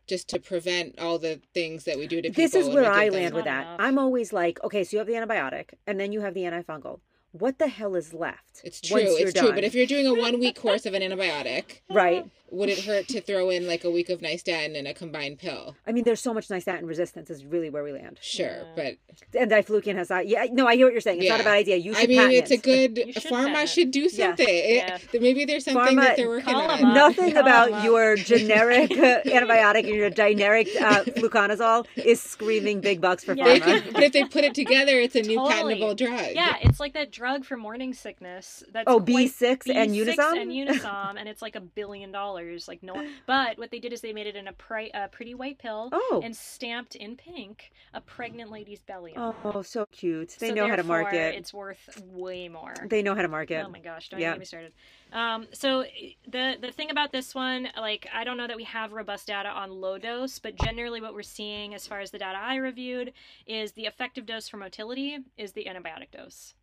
just 0.08 0.30
to 0.30 0.40
prevent 0.40 0.98
all 0.98 1.20
the 1.20 1.42
things 1.54 1.84
that 1.84 1.98
we 1.98 2.08
do 2.08 2.22
to 2.22 2.30
people. 2.30 2.42
this 2.42 2.56
is 2.56 2.70
where 2.70 2.90
I 2.90 3.06
give 3.06 3.14
them- 3.14 3.24
land 3.24 3.36
with 3.36 3.46
that. 3.46 3.62
enough. 3.66 3.76
I'm 3.80 4.00
always 4.00 4.32
like, 4.32 4.64
okay, 4.64 4.86
so 4.86 4.96
you 4.96 4.98
have 5.00 5.08
the 5.08 5.14
antibiotic, 5.14 5.72
and 5.86 6.00
then 6.00 6.14
you 6.14 6.22
have 6.22 6.34
the 6.34 6.44
antifungal. 6.44 7.02
What 7.34 7.60
the 7.60 7.68
hell 7.68 7.96
is 7.96 8.14
left? 8.14 8.62
It's 8.64 8.82
once 8.92 9.04
true. 9.06 9.18
you're 9.18 9.28
It's 9.30 9.40
true. 9.40 9.52
But 9.54 9.64
if 9.66 9.74
you're 9.74 9.86
doing 9.86 10.06
a 10.08 10.14
one 10.14 10.40
week 10.40 10.56
course 10.60 10.86
of 10.86 10.94
an 10.94 11.02
antibiotic, 11.02 11.80
right, 11.90 12.26
would 12.52 12.70
it 12.70 12.80
hurt 12.86 13.08
to 13.08 13.22
throw 13.22 13.50
in 13.50 13.66
like 13.66 13.84
a 13.84 13.90
week 13.90 14.10
of 14.10 14.20
nystatin 14.20 14.78
and 14.78 14.88
a 14.88 14.94
combined 14.94 15.40
pill? 15.40 15.76
I 15.88 15.92
mean, 15.94 16.04
there's 16.04 16.22
so 16.22 16.34
much 16.34 16.48
nystatin 16.50 16.86
resistance 16.86 17.30
is 17.30 17.44
really 17.46 17.70
where 17.70 17.84
we 17.84 17.94
land. 17.94 18.20
Sure, 18.22 18.66
but 18.76 18.98
And 19.40 19.50
diflucan 19.50 19.96
has 19.96 20.10
that. 20.10 20.28
Yeah, 20.28 20.46
no, 20.52 20.68
I 20.68 20.76
hear 20.76 20.86
what 20.86 20.92
you're 20.92 21.02
saying. 21.02 21.22
It's 21.22 21.30
not 21.30 21.40
a 21.42 21.44
bad 21.46 21.56
idea. 21.56 21.78
You 21.78 21.94
should 21.94 22.04
I 22.04 22.08
mean, 22.08 22.32
it's 22.32 22.52
a 22.52 22.58
good 22.58 22.98
You 22.98 23.14
should 23.14 23.32
pharma 23.32 23.54
patent. 23.54 23.70
should 23.70 23.92
do 23.92 24.10
something. 24.10 24.46
It- 24.48 24.72
Yeah. 24.82 24.98
maybe 25.20 25.46
there's 25.46 25.66
something 25.66 25.98
Pharma- 25.98 26.02
that 26.02 26.18
they're 26.18 26.28
working 26.28 26.54
on. 26.56 26.94
Nothing 26.94 27.32
Call 27.34 27.40
'em 27.40 27.46
about 27.48 27.84
your 27.84 28.16
generic 28.32 28.92
uh, 28.92 29.22
antibiotic 29.26 29.80
and 29.86 29.96
your 29.96 30.10
generic 30.10 30.68
uh, 30.80 31.04
fluconazole 31.04 31.86
is 31.96 32.22
screaming 32.22 32.82
big 32.82 33.00
bucks 33.00 33.24
for 33.24 33.34
Yeah. 33.34 33.46
They 33.46 33.60
pharma. 33.60 33.84
could, 33.84 33.94
but 33.94 34.04
if 34.04 34.12
they 34.14 34.24
put 34.26 34.44
it 34.44 34.54
together, 34.56 35.00
it's 35.00 35.16
a 35.16 35.22
new 35.22 35.36
Totally. 35.36 35.76
patentable 35.76 35.96
drug. 35.96 36.32
Yeah, 36.34 36.56
it's 36.62 36.80
like 36.80 36.94
that 36.94 37.12
drug 37.12 37.46
for 37.46 37.56
morning 37.58 37.94
sickness. 37.94 38.64
That's 38.74 38.86
Oh, 38.88 39.00
B6 39.00 39.70
and 39.74 39.92
B6 39.92 40.16
Unisom? 40.16 40.42
and 40.42 40.52
Unisom, 40.52 41.16
and 41.20 41.30
it's 41.30 41.42
like 41.42 41.56
a 41.56 41.62
billion 41.62 42.12
dollars. 42.12 42.41
Like 42.68 42.84
no, 42.84 43.06
but 43.28 43.58
what 43.58 43.72
they 43.72 43.80
did 43.80 43.94
is 43.94 44.02
they 44.02 44.14
made 44.14 44.28
it 44.28 44.36
in 44.36 44.48
a, 44.48 44.54
pri- 44.54 44.92
a 44.94 45.08
pretty 45.08 45.34
white 45.34 45.60
pill 45.60 45.90
Oh. 45.92 46.22
and 46.24 46.36
stamped 46.36 46.96
in 46.96 47.16
pink 47.16 47.72
a 47.94 48.02
pregnant 48.02 48.52
lady's 48.52 48.82
belly. 48.82 49.16
on. 49.16 49.34
Oh, 49.44 49.62
so 49.62 49.86
cute. 49.92 50.36
They 50.40 50.50
So 50.50 50.54
know 50.56 50.68
how 50.68 50.76
to 50.76 50.84
market. 50.84 51.36
It's 51.36 51.54
worth 51.54 52.02
way 52.06 52.48
more. 52.50 52.74
They 52.90 53.02
know 53.02 53.16
how 53.16 53.22
to 53.22 53.28
market. 53.28 53.64
Oh 53.66 53.70
my 53.70 53.80
gosh! 53.80 54.10
Don't 54.10 54.20
Yeah. 54.20 54.32
get 54.32 54.40
me 54.40 54.46
started. 54.46 54.74
Um, 55.14 55.48
so 55.54 55.84
the 56.28 56.56
the 56.62 56.72
thing 56.72 56.90
about 56.90 57.12
this 57.12 57.36
one, 57.36 57.68
like 57.78 58.08
I 58.14 58.24
don't 58.24 58.38
know 58.38 58.48
that 58.48 58.58
we 58.58 58.64
have 58.66 58.94
robust 58.94 59.28
data 59.28 59.50
on 59.50 59.70
low 59.72 59.98
dose, 59.98 60.40
but 60.40 60.56
generally 60.56 61.02
what 61.02 61.14
we're 61.14 61.22
seeing 61.22 61.74
as 61.76 61.86
far 61.88 62.00
as 62.00 62.12
the 62.12 62.20
data 62.20 62.38
I 62.42 62.56
reviewed 62.56 63.14
is 63.46 63.74
the 63.74 63.86
effective 63.86 64.26
dose 64.26 64.48
for 64.48 64.58
motility 64.58 65.18
is 65.38 65.52
the 65.54 65.66
antibiotic 65.70 66.12
dose. 66.12 66.54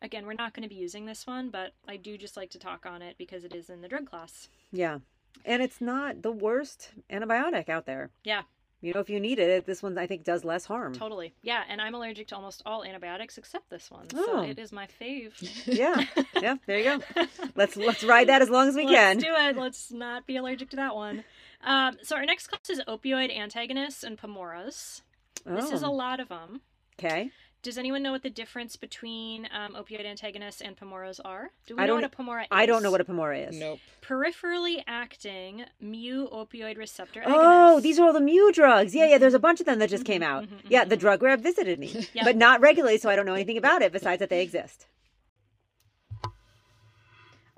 Again, 0.00 0.26
we're 0.26 0.34
not 0.34 0.54
going 0.54 0.62
to 0.62 0.68
be 0.68 0.76
using 0.80 1.06
this 1.06 1.26
one, 1.26 1.50
but 1.50 1.72
I 1.88 1.96
do 1.96 2.16
just 2.16 2.36
like 2.36 2.50
to 2.50 2.58
talk 2.60 2.86
on 2.86 3.02
it 3.02 3.16
because 3.18 3.42
it 3.42 3.52
is 3.52 3.68
in 3.68 3.80
the 3.80 3.88
drug 3.88 4.08
class. 4.08 4.48
Yeah. 4.70 4.98
And 5.44 5.62
it's 5.62 5.80
not 5.80 6.22
the 6.22 6.32
worst 6.32 6.90
antibiotic 7.10 7.68
out 7.68 7.86
there. 7.86 8.10
Yeah. 8.24 8.42
You 8.80 8.92
know, 8.94 9.00
if 9.00 9.10
you 9.10 9.18
need 9.18 9.40
it, 9.40 9.66
this 9.66 9.82
one 9.82 9.98
I 9.98 10.06
think 10.06 10.22
does 10.22 10.44
less 10.44 10.64
harm. 10.64 10.94
Totally. 10.94 11.34
Yeah, 11.42 11.64
and 11.68 11.80
I'm 11.80 11.94
allergic 11.96 12.28
to 12.28 12.36
almost 12.36 12.62
all 12.64 12.84
antibiotics 12.84 13.36
except 13.36 13.68
this 13.70 13.90
one. 13.90 14.06
Oh. 14.14 14.24
So 14.24 14.42
it 14.42 14.58
is 14.58 14.70
my 14.70 14.86
fave. 15.00 15.32
Yeah. 15.66 16.04
Yeah. 16.40 16.54
There 16.66 16.78
you 16.78 17.00
go. 17.16 17.26
Let's 17.56 17.76
let's 17.76 18.04
ride 18.04 18.28
that 18.28 18.42
as 18.42 18.48
long 18.48 18.68
as 18.68 18.76
we 18.76 18.84
Let's 18.86 18.94
can. 18.96 19.18
do 19.18 19.34
it. 19.34 19.56
Let's 19.60 19.90
not 19.90 20.24
be 20.24 20.36
allergic 20.36 20.70
to 20.70 20.76
that 20.76 20.94
one. 20.94 21.24
Um, 21.64 21.96
so 22.04 22.14
our 22.14 22.24
next 22.24 22.46
class 22.46 22.70
is 22.70 22.80
opioid 22.86 23.36
antagonists 23.36 24.04
and 24.04 24.16
PAMORAs. 24.16 25.02
Oh. 25.44 25.56
This 25.56 25.72
is 25.72 25.82
a 25.82 25.86
Oh, 25.86 25.92
lot 25.92 26.20
of 26.20 26.28
them. 26.28 26.60
okay. 27.00 27.30
Does 27.62 27.76
anyone 27.76 28.02
know 28.04 28.12
what 28.12 28.22
the 28.22 28.30
difference 28.30 28.76
between 28.76 29.48
um, 29.52 29.74
opioid 29.74 30.06
antagonists 30.06 30.60
and 30.60 30.76
PAMORAs 30.76 31.18
are? 31.24 31.50
Do 31.66 31.74
we 31.76 31.82
I 31.82 31.86
know 31.86 31.94
don't- 31.94 32.02
what 32.02 32.12
a 32.12 32.16
PAMORA 32.16 32.42
is? 32.42 32.48
I 32.52 32.66
don't 32.66 32.82
know 32.84 32.90
what 32.92 33.00
a 33.00 33.04
PAMORA 33.04 33.48
is. 33.48 33.56
Nope. 33.58 33.80
Peripherally 34.00 34.82
acting 34.86 35.64
mu 35.80 36.28
opioid 36.28 36.78
receptor 36.78 37.22
Oh, 37.26 37.80
these 37.80 37.98
are 37.98 38.06
all 38.06 38.12
the 38.12 38.20
mu 38.20 38.52
drugs. 38.52 38.94
Yeah, 38.94 39.06
yeah. 39.08 39.18
There's 39.18 39.34
a 39.34 39.38
bunch 39.40 39.58
of 39.60 39.66
them 39.66 39.80
that 39.80 39.90
just 39.90 40.04
came 40.04 40.22
out. 40.22 40.44
mhm, 40.44 40.60
Yeah, 40.68 40.84
the 40.84 40.96
drug 40.96 41.22
rep 41.22 41.40
visited 41.40 41.78
me, 41.80 42.06
Yeah. 42.14 42.24
but 42.24 42.36
not 42.36 42.60
regularly, 42.60 42.96
so 42.98 43.10
I 43.10 43.16
don't 43.16 43.26
know 43.26 43.34
anything 43.34 43.58
about 43.58 43.82
it 43.82 43.92
besides 43.92 44.20
that 44.20 44.30
they 44.30 44.40
exist. 44.42 44.86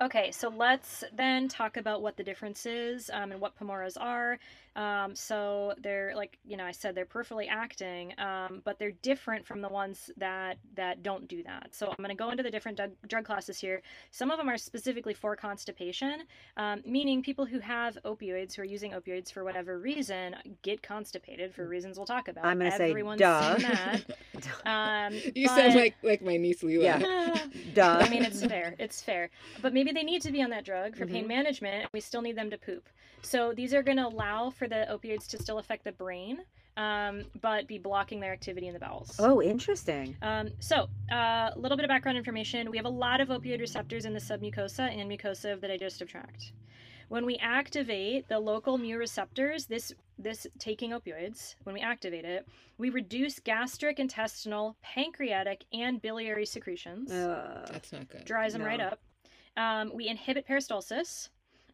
Okay, 0.03 0.31
so 0.31 0.49
let's 0.49 1.05
then 1.15 1.47
talk 1.47 1.77
about 1.77 2.01
what 2.01 2.17
the 2.17 2.25
difference 2.25 2.65
is 2.65 3.11
um, 3.13 3.33
and 3.33 3.41
what 3.41 3.55
PAMORAs 3.59 3.99
are. 4.01 4.39
Um, 4.77 5.15
so 5.17 5.75
they're 5.83 6.13
like 6.15 6.39
you 6.47 6.57
know 6.57 6.65
I 6.65 6.71
said 6.71 6.95
they're 6.95 7.05
peripherally 7.05 7.49
acting, 7.51 8.15
um, 8.19 8.63
but 8.65 8.79
they're 8.79 8.93
different 9.03 9.45
from 9.45 9.61
the 9.61 9.69
ones 9.69 10.11
that 10.17 10.59
that 10.77 11.03
don't 11.03 11.27
do 11.29 11.43
that. 11.43 11.75
So 11.75 11.89
I'm 11.89 11.97
going 11.99 12.09
to 12.09 12.15
go 12.15 12.31
into 12.31 12.45
the 12.45 12.53
different 12.53 12.77
drug, 12.79 12.93
drug 13.09 13.25
classes 13.25 13.59
here. 13.59 13.83
Some 14.13 14.31
of 14.31 14.39
them 14.39 14.49
are 14.49 14.57
specifically 14.57 15.13
for 15.13 15.35
constipation, 15.35 16.23
um, 16.57 16.83
meaning 16.87 17.21
people 17.23 17.45
who 17.45 17.59
have 17.59 17.99
opioids 18.05 18.55
who 18.55 18.63
are 18.63 18.65
using 18.65 18.93
opioids 18.93 19.31
for 19.33 19.43
whatever 19.43 19.79
reason 19.81 20.37
get 20.63 20.83
constipated 20.83 21.53
for 21.53 21.67
reasons 21.67 21.97
we'll 21.99 22.07
talk 22.07 22.29
about. 22.29 22.47
I'm 22.47 22.59
gonna 22.59 22.71
say, 22.71 22.91
Everyone's 22.91 23.19
duh. 23.19 23.59
seen 23.59 23.67
that. 24.65 24.67
Um, 24.67 25.15
You 25.35 25.49
but- 25.49 25.57
sound 25.57 25.75
like 25.75 25.97
like 26.05 26.23
my 26.23 26.37
niece 26.37 26.63
Leela. 26.63 26.85
Yeah. 26.85 27.37
Duh. 27.75 27.99
I 28.01 28.09
mean, 28.09 28.25
it's 28.25 28.45
fair. 28.45 28.77
It's 28.79 29.03
fair. 29.03 29.31
But 29.63 29.73
maybe 29.75 29.90
they 29.93 30.03
need 30.03 30.23
to 30.23 30.33
be 30.33 30.43
on 30.43 30.51
that 30.51 30.65
drug 30.65 30.97
for 30.97 31.05
Mm-hmm. 31.05 31.15
pain 31.15 31.27
management. 31.29 31.89
We 31.93 32.01
still 32.01 32.23
need 32.23 32.37
them 32.37 32.51
to 32.51 32.59
poop. 32.59 32.89
So 33.23 33.53
these 33.55 33.75
are 33.75 33.83
going 33.83 33.99
to 33.99 34.07
allow 34.07 34.51
for 34.51 34.67
the 34.69 34.87
opioids 34.91 35.27
to 35.29 35.39
still 35.39 35.59
affect 35.59 35.85
the 35.85 35.93
brain, 35.93 36.39
um, 36.77 37.25
but 37.41 37.67
be 37.67 37.79
blocking 37.79 38.19
their 38.21 38.33
activity 38.33 38.67
in 38.69 38.73
the 38.75 38.81
bowels. 38.81 39.17
oh, 39.19 39.43
interesting. 39.43 40.17
Um, 40.23 40.51
so, 40.61 40.89
uh, 41.13 41.51
a 41.55 41.59
little 41.59 41.77
bit 41.77 41.85
of 41.85 41.89
background 41.89 42.17
information. 42.17 42.71
We 42.71 42.77
have 42.79 42.87
a 42.87 42.91
lot 42.91 43.21
of 43.21 43.29
opioid 43.29 43.61
receptors 43.61 44.07
in 44.07 44.15
the 44.15 44.21
submucosa 44.21 44.81
and 44.99 45.11
mucosa 45.11 45.53
of 45.53 45.61
the 45.61 45.69
digestive 45.69 46.09
tract. 46.09 46.53
When 47.09 47.27
we 47.27 47.37
activate 47.39 48.29
the 48.29 48.39
local 48.39 48.79
mu 48.79 48.97
receptors, 48.97 49.67
this 49.67 49.93
this 50.17 50.47
taking 50.59 50.91
opioids, 50.93 51.57
when 51.65 51.75
we 51.75 51.81
activate 51.81 52.25
it, 52.25 52.47
we 52.79 52.89
reduce 52.91 53.39
gastric, 53.41 53.99
intestinal, 53.99 54.77
pancreatic, 54.83 55.65
and 55.73 56.01
biliary 56.01 56.47
secretions 56.47 57.11
Uh, 57.11 57.67
That's 57.73 57.91
not 57.93 58.09
good. 58.09 58.25
dries 58.27 58.53
them 58.53 58.63
right 58.63 58.81
up. 58.81 59.01
Um, 59.57 59.93
we 59.95 60.09
inhibit 60.09 60.47
peristalsis, 60.47 61.29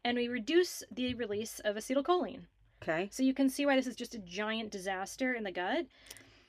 and 0.05 0.17
we 0.17 0.29
reduce 0.29 0.83
the 0.91 1.15
release 1.15 1.61
of 1.61 1.77
acetylcholine. 1.77 2.43
okay. 2.83 3.09
So 3.11 3.23
you 3.23 3.35
can 3.35 3.49
see 3.49 3.67
why 3.67 3.77
this 3.77 3.87
is 3.87 3.97
just 3.97 4.15
a 4.15 4.19
giant 4.19 4.71
disaster 4.71 5.35
in 5.35 5.45
the 5.45 5.53
gut. 5.53 5.87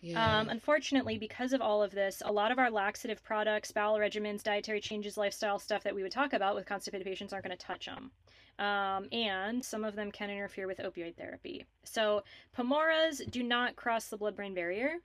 Yeah. 0.02 0.40
Um, 0.40 0.50
unfortunately, 0.50 1.18
because 1.18 1.54
of 1.54 1.62
all 1.62 1.82
of 1.82 1.92
this, 1.92 2.22
a 2.24 2.32
lot 2.32 2.52
of 2.52 2.60
our 2.60 2.70
laxative 2.70 3.24
products, 3.24 3.72
bowel 3.72 3.98
regimens, 3.98 4.44
dietary 4.44 4.80
changes, 4.80 5.18
lifestyle 5.18 5.58
stuff 5.58 5.84
that 5.84 5.96
we 5.96 6.04
would 6.04 6.12
talk 6.12 6.34
about 6.34 6.56
with 6.56 6.68
constipated 6.68 7.06
patients 7.06 7.34
aren't 7.34 7.46
going 7.46 7.58
to 7.58 7.66
touch 7.66 7.88
them. 7.88 8.12
Um, 8.60 9.08
and 9.12 9.64
some 9.64 9.84
of 9.84 9.96
them 9.96 10.12
can 10.12 10.30
interfere 10.30 10.68
with 10.68 10.80
opioid 10.80 11.16
therapy. 11.16 11.66
So, 11.84 12.24
PAMORAs 12.56 13.22
do 13.30 13.44
not 13.44 13.76
cross 13.76 14.08
the 14.08 14.18
blood 14.18 14.36
brain 14.36 14.54
barrier. 14.54 14.96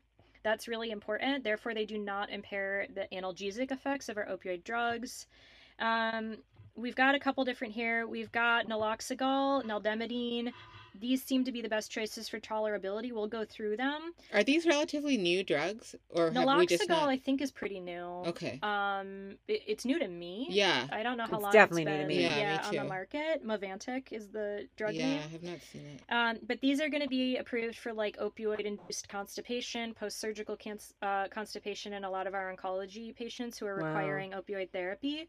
That's 0.43 0.69
really 0.69 0.91
important. 0.91 1.45
Therefore, 1.45 1.75
they 1.75 1.85
do 1.85 1.99
not 1.99 2.31
impair 2.31 2.87
the 2.95 3.09
analgesic 3.13 3.71
effects 3.71 4.09
of 4.09 4.17
our 4.17 4.27
opioid 4.27 4.65
drugs. 4.65 5.27
Um, 5.83 6.37
we've 6.77 6.95
got 6.97 7.14
a 7.14 7.18
couple 7.18 7.45
different 7.45 7.75
here. 7.75 8.07
We've 8.07 8.33
got 8.33 8.68
naloxegol, 8.68 9.64
naldemedine. 9.64 10.53
These 11.01 11.25
seem 11.25 11.45
to 11.45 11.53
be 11.53 11.62
the 11.62 11.71
best 11.71 11.90
choices 11.90 12.29
for 12.29 12.38
tolerability. 12.38 13.12
We'll 13.12 13.27
go 13.27 13.47
through 13.47 13.79
them. 13.79 14.12
Are 14.35 14.45
these 14.45 14.66
relatively 14.66 15.16
new 15.16 15.42
drugs, 15.42 15.97
or 16.11 16.31
have 16.31 16.35
we 16.55 16.66
just 16.66 16.83
Naloxegol, 16.85 16.88
not? 16.90 17.09
I 17.09 17.16
think, 17.16 17.40
is 17.40 17.51
pretty 17.51 17.81
new. 17.81 18.03
Okay. 18.27 18.61
Um, 18.62 19.37
it, 19.49 19.62
it's 19.66 19.87
new 19.87 19.99
to 19.99 20.07
me. 20.07 20.49
Yeah. 20.51 20.87
I 20.92 21.03
don't 21.03 21.16
know 21.16 21.25
how 21.25 21.37
It's 21.37 21.42
long 21.45 21.53
definitely 21.53 21.85
it's 21.85 21.90
new 21.92 21.97
to 22.03 22.07
me. 22.07 22.23
Yeah, 22.23 22.29
me 22.35 22.40
yeah, 22.42 22.61
on 22.68 22.75
the 22.77 22.85
market. 22.85 23.47
Movantik 23.47 24.12
is 24.12 24.29
the 24.29 24.68
drug 24.77 24.95
Yeah, 24.95 25.07
name. 25.07 25.16
Yeah, 25.18 25.25
I 25.25 25.29
have 25.29 25.42
not 25.42 25.61
seen 25.73 25.83
it. 25.87 26.03
Um, 26.11 26.38
but 26.47 26.61
these 26.61 26.79
are 26.83 26.90
going 26.90 27.03
to 27.03 27.09
be 27.09 27.38
approved 27.38 27.79
for 27.79 27.95
like 27.95 28.18
opioid-induced 28.18 29.09
constipation, 29.09 29.95
post-surgical 29.95 30.57
cans- 30.57 30.92
uh, 31.01 31.29
constipation, 31.29 31.95
and 31.95 32.05
a 32.05 32.11
lot 32.11 32.27
of 32.27 32.35
our 32.35 32.55
oncology 32.55 33.16
patients 33.16 33.59
who 33.59 33.64
are 33.66 33.79
Wow. 33.81 33.87
requiring 33.88 34.33
opioid 34.33 34.71
therapy. 34.73 35.27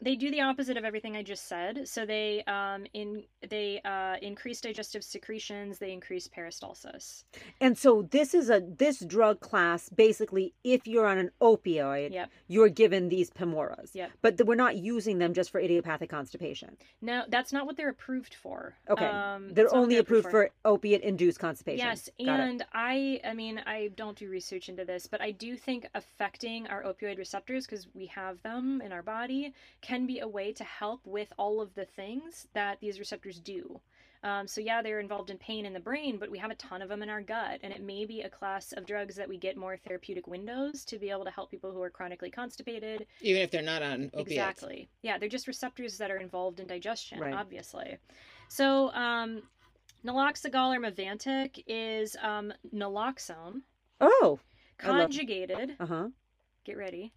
They 0.00 0.14
do 0.14 0.30
the 0.30 0.40
opposite 0.42 0.76
of 0.76 0.84
everything 0.84 1.16
I 1.16 1.22
just 1.24 1.48
said. 1.48 1.88
So 1.88 2.06
they 2.06 2.44
um, 2.44 2.86
in 2.94 3.24
they 3.48 3.80
uh, 3.84 4.16
increase 4.22 4.60
digestive 4.60 5.02
secretions. 5.02 5.78
They 5.78 5.92
increase 5.92 6.28
peristalsis. 6.28 7.24
And 7.60 7.76
so 7.76 8.02
this 8.02 8.32
is 8.32 8.48
a 8.48 8.60
this 8.60 9.00
drug 9.00 9.40
class 9.40 9.88
basically 9.88 10.54
if 10.62 10.86
you're 10.86 11.06
on 11.06 11.18
an 11.18 11.30
opioid, 11.40 12.12
Yep. 12.12 12.30
you're 12.46 12.68
given 12.68 13.08
these 13.08 13.30
PAMORAs. 13.30 13.94
Yep. 13.94 14.10
But 14.22 14.46
we're 14.46 14.54
not 14.54 14.76
using 14.76 15.18
them 15.18 15.34
just 15.34 15.50
for 15.50 15.60
idiopathic 15.60 16.10
constipation. 16.10 16.76
No, 17.02 17.24
that's 17.28 17.52
not 17.52 17.66
what 17.66 17.76
they're 17.76 17.88
approved 17.90 18.34
for. 18.34 18.74
Okay. 18.88 19.04
Um, 19.04 19.52
they're 19.52 19.64
that's 19.64 19.72
not 19.72 19.78
what 19.78 19.82
only 19.84 19.96
approved 19.96 20.30
for 20.30 20.50
opiate 20.64 21.02
induced 21.02 21.40
constipation. 21.40 21.84
Yes, 21.84 22.08
Got 22.24 22.38
it. 22.38 22.42
and 22.42 22.64
I 22.72 23.20
I 23.24 23.34
mean 23.34 23.60
I 23.66 23.90
don't 23.96 24.16
do 24.16 24.28
research 24.30 24.68
into 24.68 24.84
this, 24.84 25.08
but 25.08 25.20
I 25.20 25.32
do 25.32 25.56
think 25.56 25.88
affecting 25.94 26.68
our 26.68 26.84
opioid 26.84 27.18
receptors 27.18 27.66
because 27.66 27.88
we 27.94 28.06
have 28.06 28.40
them 28.42 28.80
in 28.80 28.92
our 28.92 29.02
body 29.02 29.52
can 29.88 30.06
be 30.06 30.18
a 30.20 30.28
way 30.28 30.52
to 30.52 30.64
help 30.64 31.00
with 31.06 31.32
all 31.38 31.62
of 31.62 31.74
the 31.74 31.86
things 31.86 32.46
that 32.52 32.78
these 32.78 32.98
receptors 32.98 33.40
do. 33.40 33.80
Um, 34.22 34.46
so 34.46 34.60
yeah, 34.60 34.82
they're 34.82 35.00
involved 35.00 35.30
in 35.30 35.38
pain 35.38 35.64
in 35.64 35.72
the 35.72 35.80
brain, 35.80 36.18
but 36.18 36.30
we 36.30 36.38
have 36.38 36.50
a 36.50 36.56
ton 36.56 36.82
of 36.82 36.90
them 36.90 37.02
in 37.02 37.08
our 37.08 37.22
gut, 37.22 37.60
and 37.62 37.72
it 37.72 37.82
may 37.82 38.04
be 38.04 38.20
a 38.20 38.28
class 38.28 38.72
of 38.72 38.84
drugs 38.84 39.14
that 39.16 39.28
we 39.28 39.38
get 39.38 39.56
more 39.56 39.78
therapeutic 39.78 40.26
windows 40.26 40.84
to 40.86 40.98
be 40.98 41.08
able 41.08 41.24
to 41.24 41.30
help 41.30 41.50
people 41.50 41.70
who 41.72 41.80
are 41.80 41.88
chronically 41.88 42.30
constipated. 42.30 43.06
Even 43.22 43.40
if 43.40 43.50
they're 43.50 43.62
not 43.62 43.80
on 43.82 44.10
opiates. 44.12 44.32
Exactly. 44.32 44.88
Yeah, 45.02 45.16
they're 45.16 45.28
just 45.30 45.46
receptors 45.46 45.96
that 45.98 46.10
are 46.10 46.18
involved 46.18 46.60
in 46.60 46.66
digestion, 46.66 47.20
Right. 47.20 47.32
obviously. 47.32 47.96
So, 48.48 48.90
um, 48.90 49.42
naloxegol 50.04 50.76
or 50.76 50.80
Movantik 50.80 51.62
is 51.66 52.14
um, 52.20 52.52
naloxone 52.74 53.62
Oh. 54.02 54.38
I 54.82 54.88
love- 54.88 54.98
conjugated, 55.10 55.76
Uh-huh. 55.80 56.08
get 56.64 56.76
ready, 56.76 57.12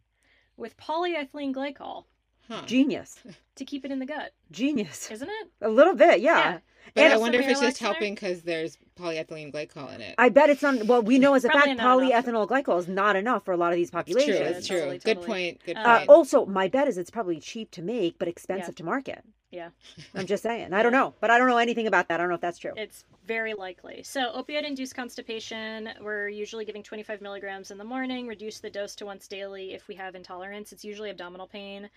with 0.55 0.77
polyethylene 0.77 1.53
glycol 1.53 2.05
Huh. 2.49 2.63
Genius. 2.65 3.19
to 3.56 3.65
keep 3.65 3.86
it 3.86 3.91
in 3.91 3.99
the 3.99 4.06
gut, 4.06 4.32
Genius. 4.51 5.10
isn't 5.12 5.30
it? 5.30 5.47
A 5.62 5.69
little 5.69 5.95
bit, 5.95 6.21
yeah. 6.21 6.60
But 6.95 7.04
And 7.04 7.13
I 7.13 7.17
wonder 7.17 7.39
if 7.39 7.47
it's 7.47 7.60
just 7.62 7.77
Miralax 7.77 7.82
in 7.82 7.84
there? 7.86 7.93
helping 7.93 8.15
because 8.15 8.41
there's 8.41 8.77
polyethylene 8.99 9.54
glycol 9.54 9.93
in 9.93 10.01
it. 10.01 10.15
I 10.17 10.30
bet 10.30 10.49
it's 10.49 10.62
not 10.63 10.84
well, 10.86 11.01
we 11.01 11.19
know 11.19 11.36
as 11.36 11.45
a 11.45 11.49
Probably 11.49 11.67
fact 11.75 11.77
not 11.82 11.99
enough. 12.01 12.25
polyethylene 12.25 12.47
glycol 12.49 12.80
is 12.80 12.88
not 12.88 13.15
enough 13.15 13.45
for 13.45 13.51
a 13.54 13.58
lot 13.58 13.71
of 13.71 13.75
these 13.77 13.88
It's 13.88 13.91
true. 13.91 14.15
populations. 14.15 14.58
It's 14.58 14.67
true. 14.67 14.80
Totally, 14.80 14.97
Good 14.97 15.15
totally. 15.21 15.27
point. 15.27 15.63
Good 15.65 15.77
Uh, 15.77 15.80
Uh, 15.80 15.97
point. 15.99 16.10
also, 16.10 16.45
my 16.47 16.67
bet 16.67 16.88
is 16.88 16.97
it's 16.97 17.12
probably 17.12 17.39
cheap 17.39 17.71
to 17.71 17.82
make 17.82 18.17
but 18.17 18.27
expensive 18.27 18.75
to 18.75 18.84
market. 18.84 19.23
Yeah. 19.51 19.69
I'm 20.15 20.25
just 20.27 20.43
saying. 20.43 20.73
I 20.73 20.82
don't 20.84 20.93
know, 20.93 21.13
but 21.19 21.30
I 21.30 21.38
don't 21.38 21.47
know 21.49 21.58
anything 21.58 21.86
about 21.86 22.08
that. 22.08 22.15
I 22.15 22.17
don't 22.23 22.30
know 22.30 22.36
if 22.36 22.41
that's 22.41 22.58
true. 22.58 22.71
It's 22.75 23.04
very 23.27 23.54
likely. 23.54 24.01
So, 24.04 24.21
opioid 24.36 24.63
induced 24.65 24.95
constipation, 24.95 25.89
we're 26.01 26.30
usually 26.30 26.65
giving 26.65 26.84
25 26.84 27.21
milligrams 27.21 27.69
in 27.69 27.77
the 27.77 27.84
morning, 27.84 28.27
reduce 28.27 28.60
the 28.60 28.69
dose 28.69 28.95
to 28.95 29.06
once 29.06 29.27
daily 29.27 29.73
if 29.73 29.88
we 29.88 29.95
have 29.95 30.15
intolerance. 30.15 30.71
It's 30.73 30.84
usually 30.86 31.10
abdominal 31.12 31.47
pain. 31.47 31.89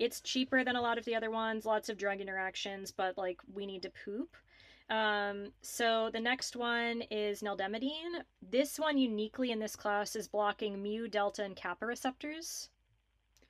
It's 0.00 0.20
cheaper 0.20 0.64
than 0.64 0.74
a 0.76 0.80
lot 0.82 0.98
of 0.98 1.04
the 1.04 1.14
other 1.14 1.30
ones, 1.30 1.64
lots 1.66 1.88
of 1.88 1.98
drug 1.98 2.20
interactions, 2.20 2.90
but 2.90 3.16
like 3.18 3.38
we 3.52 3.66
need 3.66 3.82
to 3.82 3.92
poop. 4.04 4.34
Um, 4.88 5.52
so 5.62 6.10
the 6.12 6.18
next 6.18 6.56
one 6.56 7.02
is 7.12 7.42
naldemedine. 7.42 8.24
This 8.50 8.78
one 8.78 8.98
uniquely 8.98 9.52
in 9.52 9.60
this 9.60 9.76
class 9.76 10.16
is 10.16 10.26
blocking 10.26 10.82
mu, 10.82 11.06
delta, 11.06 11.44
and 11.44 11.54
kappa 11.54 11.86
receptors. 11.86 12.70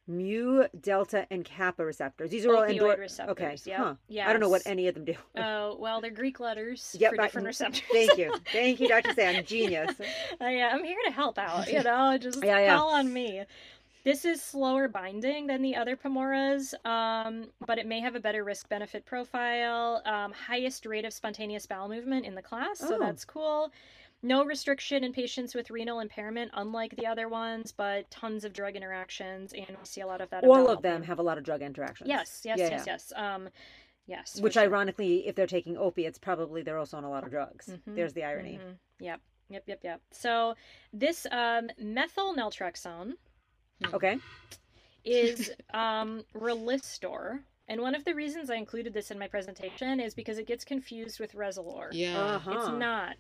Mu, 0.07 0.65
delta, 0.81 1.25
and 1.31 1.45
kappa 1.45 1.85
receptors. 1.85 2.31
These 2.31 2.45
are 2.45 2.55
all 2.57 2.63
Opioid 2.63 2.71
endor- 2.73 2.97
receptors. 2.99 3.31
Okay. 3.31 3.57
Yeah. 3.65 3.77
Huh. 4.17 4.29
I 4.29 4.33
don't 4.33 4.41
know 4.41 4.49
what 4.49 4.63
any 4.67 4.89
of 4.89 4.95
them 4.95 5.05
do. 5.05 5.15
Oh, 5.37 5.77
well, 5.79 6.01
they're 6.01 6.11
Greek 6.11 6.41
letters 6.41 6.97
Yep, 6.99 7.15
for 7.15 7.21
I- 7.21 7.27
different 7.27 7.47
receptors. 7.55 7.83
Thank 7.93 8.19
you. 8.19 8.35
Thank 8.53 8.81
you, 8.81 8.89
Dr. 8.89 9.13
Sand. 9.15 9.47
Genius. 9.47 9.95
I, 10.41 10.61
uh, 10.63 10.69
I'm 10.71 10.83
here 10.85 10.99
to 11.07 11.13
help 11.13 11.39
out, 11.39 11.73
you 11.73 11.83
know, 11.85 12.19
just 12.19 12.43
Yeah, 12.45 12.59
yeah. 12.59 12.77
call 12.77 12.91
on 12.95 13.13
me. 13.13 13.45
This 14.05 14.25
is 14.25 14.41
slower 14.43 14.89
binding 14.89 15.47
than 15.47 15.61
the 15.63 15.77
other 15.77 15.95
PAMORAs, 15.97 16.75
um, 16.87 17.51
but 17.67 17.79
it 17.79 17.87
may 17.87 18.01
have 18.01 18.15
a 18.15 18.21
better 18.21 18.45
risk 18.45 18.69
benefit 18.69 19.05
profile. 19.05 20.01
Um, 20.07 20.33
highest 20.33 20.87
rate 20.87 21.05
of 21.05 21.13
spontaneous 21.13 21.67
bowel 21.67 21.89
movement 21.89 22.25
in 22.25 22.35
the 22.35 22.43
class, 22.43 22.79
so 22.79 22.97
Oh. 22.97 22.99
that's 22.99 23.25
cool. 23.25 23.71
No 24.23 24.45
restriction 24.45 25.03
in 25.05 25.13
patients 25.13 25.55
with 25.55 25.71
renal 25.71 26.01
impairment, 26.01 26.51
unlike 26.55 26.95
the 26.97 27.07
other 27.07 27.29
ones, 27.29 27.73
but 27.73 28.11
tons 28.11 28.45
of 28.45 28.53
drug 28.53 28.77
interactions, 28.77 29.53
and 29.55 29.69
we 29.69 29.85
see 29.85 30.01
a 30.03 30.07
lot 30.07 30.21
of 30.21 30.29
that. 30.31 30.45
All 30.45 30.69
of 30.69 30.83
them 30.83 31.03
have 31.03 31.19
a 31.19 31.23
lot 31.23 31.39
of 31.39 31.45
drug 31.45 31.63
interactions. 31.63 32.09
Yes, 32.09 32.43
yes, 32.45 32.59
Yeah, 32.59 32.69
yes, 32.69 32.85
yeah. 32.87 32.93
yes. 32.93 33.13
Um, 33.17 33.49
yes. 34.07 34.41
Which, 34.41 34.55
sure. 34.55 34.63
ironically, 34.63 35.27
if 35.27 35.35
they're 35.35 35.47
taking 35.47 35.77
opiates, 35.79 36.19
probably 36.19 36.63
they're 36.63 36.77
also 36.79 36.97
on 36.99 37.05
a 37.05 37.11
lot 37.11 37.25
of 37.25 37.31
drugs. 37.31 37.69
Mhm, 37.69 37.95
There's 37.95 38.13
the 38.13 38.25
irony. 38.25 38.59
Mhm. 38.63 38.77
Yep, 39.01 39.21
yep, 39.49 39.63
yep, 39.67 39.81
yep. 39.85 40.01
So 40.11 40.55
this 40.93 41.27
um, 41.31 41.71
methyl 41.79 42.35
naltrexone 42.35 43.15
Okay. 43.93 44.19
is 45.05 45.51
um, 45.73 46.23
Relistor. 46.35 47.41
And 47.69 47.81
one 47.81 47.95
of 47.95 48.05
the 48.05 48.15
reasons 48.15 48.51
I 48.51 48.57
included 48.57 48.93
this 48.93 49.11
in 49.11 49.19
my 49.19 49.29
presentation 49.29 50.01
is 50.01 50.13
because 50.15 50.39
it 50.39 50.47
gets 50.47 50.65
confused 50.65 51.21
with 51.21 51.35
Resolor. 51.35 51.89
Yeah. 51.93 52.19
Uh-huh. 52.19 52.53
It's 52.53 52.69
not. 52.69 53.15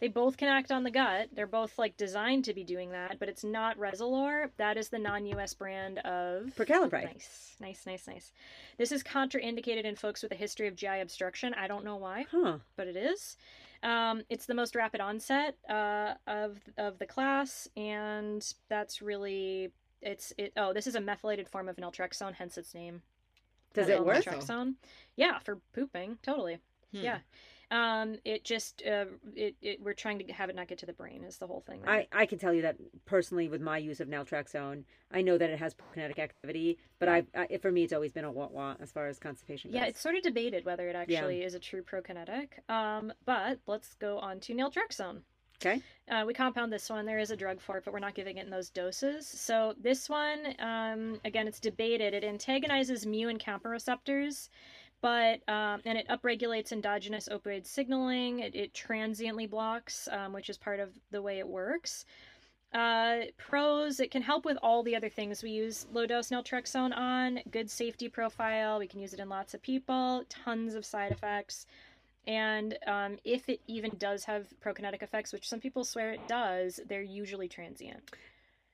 They 0.00 0.06
both 0.06 0.36
can 0.36 0.48
act 0.48 0.70
on 0.70 0.84
the 0.84 0.92
gut. 0.92 1.30
They're 1.34 1.48
both 1.48 1.76
like 1.76 1.96
designed 1.96 2.44
to 2.44 2.54
be 2.54 2.62
doing 2.62 2.92
that, 2.92 3.18
but 3.18 3.28
it's 3.28 3.42
not 3.42 3.76
Resolor. 3.76 4.50
That 4.56 4.76
is 4.76 4.88
the 4.88 4.98
non-US 4.98 5.54
brand 5.54 5.98
of 5.98 6.52
Prucalopride. 6.56 7.06
Nice, 7.12 7.56
nice, 7.60 7.84
nice, 7.84 8.06
nice. 8.06 8.32
This 8.78 8.92
is 8.92 9.02
contraindicated 9.02 9.82
in 9.82 9.96
folks 9.96 10.22
with 10.22 10.30
a 10.30 10.36
history 10.36 10.68
of 10.68 10.76
GI 10.76 11.00
obstruction. 11.00 11.52
I 11.54 11.66
don't 11.66 11.84
know 11.84 11.96
why 11.96 12.26
Huh. 12.30 12.58
but 12.76 12.86
it 12.86 12.96
is. 12.96 13.36
Um, 13.82 14.22
it's 14.28 14.46
the 14.46 14.54
most 14.54 14.76
rapid 14.76 15.00
onset 15.00 15.56
uh, 15.68 16.14
of 16.28 16.58
of 16.76 16.98
the 17.00 17.06
class, 17.06 17.68
and 17.76 18.44
that's 18.68 19.02
really 19.02 19.72
it's 20.02 20.32
it. 20.38 20.52
Oh, 20.56 20.72
this 20.72 20.86
is 20.86 20.94
a 20.94 21.00
methylated 21.00 21.48
form 21.48 21.68
of 21.68 21.76
naltrexone, 21.76 22.34
hence 22.34 22.58
its 22.58 22.74
name. 22.74 23.02
Does 23.74 23.88
it 23.88 24.04
work? 24.04 24.24
Naltrexone. 24.24 24.74
Yeah, 25.16 25.38
for 25.38 25.58
pooping, 25.74 26.18
totally. 26.22 26.58
Hmm. 26.92 27.00
Yeah. 27.02 27.18
Um, 27.70 28.16
it 28.24 28.44
just 28.44 28.82
uh, 28.86 29.04
it, 29.36 29.54
it 29.60 29.82
we're 29.82 29.92
trying 29.92 30.18
to 30.20 30.32
have 30.32 30.48
it 30.48 30.56
not 30.56 30.68
get 30.68 30.78
to 30.78 30.86
the 30.86 30.94
brain 30.94 31.22
is 31.22 31.36
the 31.36 31.46
whole 31.46 31.60
thing. 31.60 31.82
there. 31.82 31.90
I, 31.90 32.08
I 32.12 32.24
can 32.24 32.38
tell 32.38 32.54
you 32.54 32.62
that 32.62 32.76
personally 33.04 33.48
with 33.48 33.60
my 33.60 33.76
use 33.76 34.00
of 34.00 34.08
naltrexone, 34.08 34.84
I 35.12 35.20
know 35.20 35.36
that 35.36 35.50
it 35.50 35.58
has 35.58 35.74
kinetic 35.92 36.18
activity, 36.18 36.78
but 36.98 37.10
I've, 37.10 37.26
I, 37.36 37.58
for 37.60 37.70
me, 37.70 37.84
it's 37.84 37.92
always 37.92 38.12
been 38.12 38.24
a 38.24 38.32
wah 38.32 38.48
wah 38.50 38.76
as 38.80 38.90
far 38.90 39.06
as 39.08 39.18
constipation 39.18 39.70
goes. 39.70 39.80
Yeah, 39.80 39.86
it's 39.86 40.00
sort 40.00 40.14
of 40.14 40.22
debated 40.22 40.64
whether 40.64 40.88
it 40.88 40.96
actually 40.96 41.42
is 41.42 41.52
a 41.52 41.58
true 41.58 41.82
prokinetic. 41.82 42.48
Um, 42.70 43.12
but 43.26 43.58
let's 43.66 43.94
go 43.96 44.18
on 44.18 44.40
to 44.40 44.54
naltrexone. 44.54 45.20
Okay. 45.60 45.82
Uh, 46.08 46.24
we 46.26 46.32
compound 46.32 46.72
this 46.72 46.88
one. 46.88 47.04
There 47.04 47.18
is 47.18 47.30
a 47.30 47.36
drug 47.36 47.60
for 47.60 47.76
it, 47.78 47.84
but 47.84 47.92
we're 47.92 47.98
not 47.98 48.14
giving 48.14 48.38
it 48.38 48.44
in 48.44 48.50
those 48.50 48.70
doses. 48.70 49.26
So 49.26 49.74
this 49.80 50.08
one, 50.08 50.54
um, 50.58 51.20
again, 51.24 51.48
it's 51.48 51.60
debated. 51.60 52.14
It 52.14 52.24
antagonizes 52.24 53.04
mu 53.04 53.28
and 53.28 53.38
kappa 53.38 53.68
receptors, 53.68 54.50
but 55.00 55.40
um, 55.48 55.82
and 55.84 55.98
it 55.98 56.08
upregulates 56.08 56.72
endogenous 56.72 57.28
opioid 57.28 57.66
signaling. 57.66 58.38
It, 58.38 58.54
it 58.54 58.72
transiently 58.72 59.46
blocks, 59.46 60.08
um, 60.12 60.32
which 60.32 60.48
is 60.48 60.56
part 60.56 60.80
of 60.80 60.90
the 61.10 61.20
way 61.20 61.38
it 61.40 61.48
works. 61.48 62.04
Uh, 62.72 63.22
pros: 63.36 63.98
it 63.98 64.10
can 64.10 64.22
help 64.22 64.44
with 64.44 64.58
all 64.62 64.82
the 64.82 64.94
other 64.94 65.08
things 65.08 65.42
we 65.42 65.50
use 65.50 65.86
low 65.92 66.06
dose 66.06 66.28
naltrexone 66.30 66.96
on. 66.96 67.40
Good 67.50 67.70
safety 67.70 68.08
profile. 68.08 68.78
We 68.78 68.86
can 68.86 69.00
use 69.00 69.12
it 69.12 69.20
in 69.20 69.28
lots 69.28 69.54
of 69.54 69.62
people. 69.62 70.24
Tons 70.28 70.74
of 70.74 70.84
side 70.84 71.10
effects. 71.10 71.66
And 72.28 72.76
um, 72.86 73.16
if 73.24 73.48
it 73.48 73.60
even 73.66 73.92
does 73.98 74.24
have 74.24 74.46
prokinetic 74.62 75.02
effects, 75.02 75.32
which 75.32 75.48
some 75.48 75.60
people 75.60 75.82
swear 75.82 76.12
it 76.12 76.20
does, 76.28 76.78
they're 76.86 77.00
usually 77.02 77.48
transient. 77.48 78.10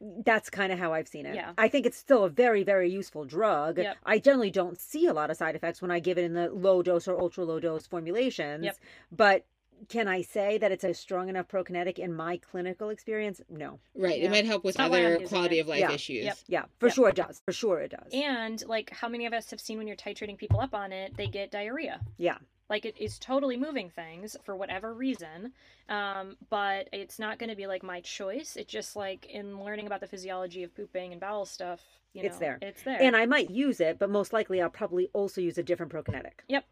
That's 0.01 0.51
kind 0.51 0.73
of 0.73 0.79
how 0.81 0.93
I've 0.93 1.07
seen 1.07 1.25
it. 1.25 1.37
Yeah. 1.37 1.53
I 1.57 1.69
think 1.69 1.87
it's 1.87 1.97
still 1.97 2.25
a 2.25 2.29
very, 2.29 2.65
very 2.65 2.91
useful 2.91 3.25
drug. 3.25 3.79
Yep. 3.79 3.97
I 4.05 4.19
generally 4.19 4.51
don't 4.51 4.79
see 4.81 5.07
a 5.07 5.13
lot 5.15 5.31
of 5.31 5.37
side 5.37 5.55
effects 5.55 5.81
when 5.81 5.93
I 5.93 6.01
give 6.01 6.19
it 6.19 6.25
in 6.25 6.35
the 6.35 6.51
low 6.51 6.83
dose 6.83 7.07
or 7.07 7.19
ultra 7.19 7.45
low 7.45 7.61
dose 7.61 7.87
formulations. 7.87 8.65
Yep. 8.65 8.77
But 9.13 9.47
can 9.89 10.09
I 10.09 10.23
say 10.23 10.59
that 10.59 10.73
it's 10.73 10.83
a 10.83 10.93
strong 10.93 11.29
enough 11.29 11.47
prokinetic 11.47 12.01
in 12.01 12.13
my 12.13 12.39
clinical 12.39 12.89
experience? 12.89 13.41
No. 13.49 13.79
Right. 13.95 14.19
Yeah. 14.19 14.27
It 14.27 14.31
might 14.33 14.47
help 14.47 14.65
with 14.65 14.73
It's 14.75 14.79
not 14.79 14.91
other 14.91 15.21
quality 15.29 15.59
it. 15.59 15.61
of 15.63 15.69
life 15.69 15.79
Yeah. 15.81 15.93
issues. 15.93 16.25
Yep. 16.25 16.39
Yeah, 16.49 16.65
for 16.81 16.87
Yep. 16.87 16.95
sure 16.97 17.09
it 17.11 17.15
does. 17.17 17.41
For 17.45 17.53
sure 17.53 17.79
it 17.81 17.93
does. 17.93 18.13
And 18.13 18.65
like 18.67 18.91
how 18.91 19.09
many 19.09 19.27
of 19.27 19.33
us 19.33 19.51
have 19.53 19.61
seen 19.61 19.79
when 19.79 19.87
you're 19.87 19.97
titrating 19.97 20.37
people 20.37 20.61
up 20.61 20.75
on 20.75 20.91
it, 20.93 21.17
they 21.17 21.29
get 21.29 21.53
diarrhea. 21.53 22.01
Yeah. 22.17 22.39
Like 22.71 22.85
it 22.85 22.97
is 22.99 23.19
totally 23.19 23.57
moving 23.57 23.91
things 23.91 24.37
for 24.45 24.57
whatever 24.57 24.95
reason. 24.95 25.53
Um, 25.89 26.37
but 26.51 26.89
it's 26.93 27.19
not 27.19 27.39
going 27.39 27.51
to 27.51 27.57
be 27.57 27.67
like 27.67 27.83
my 27.83 28.01
choice. 28.01 28.57
It's 28.57 28.73
just 28.73 28.97
like 28.97 29.27
in 29.27 29.63
learning 29.63 29.87
about 29.87 30.01
the 30.01 30.07
physiology 30.07 30.63
of 30.63 30.75
pooping 30.75 31.13
and 31.13 31.21
bowel 31.21 31.45
stuff, 31.45 31.81
you 32.15 32.23
know, 32.23 32.29
It's 32.29 32.39
there. 32.39 32.59
It's 32.63 32.83
there. 32.83 33.01
And 33.01 33.15
I 33.17 33.27
might 33.27 33.51
use 33.51 33.81
it, 33.81 33.99
but 33.99 34.09
most 34.11 34.33
likely 34.33 34.63
I'll 34.63 34.71
probably 34.71 35.11
also 35.13 35.41
use 35.41 35.59
a 35.59 35.63
different 35.63 35.93
prokinetic. 35.93 36.41
Yep. 36.49 36.65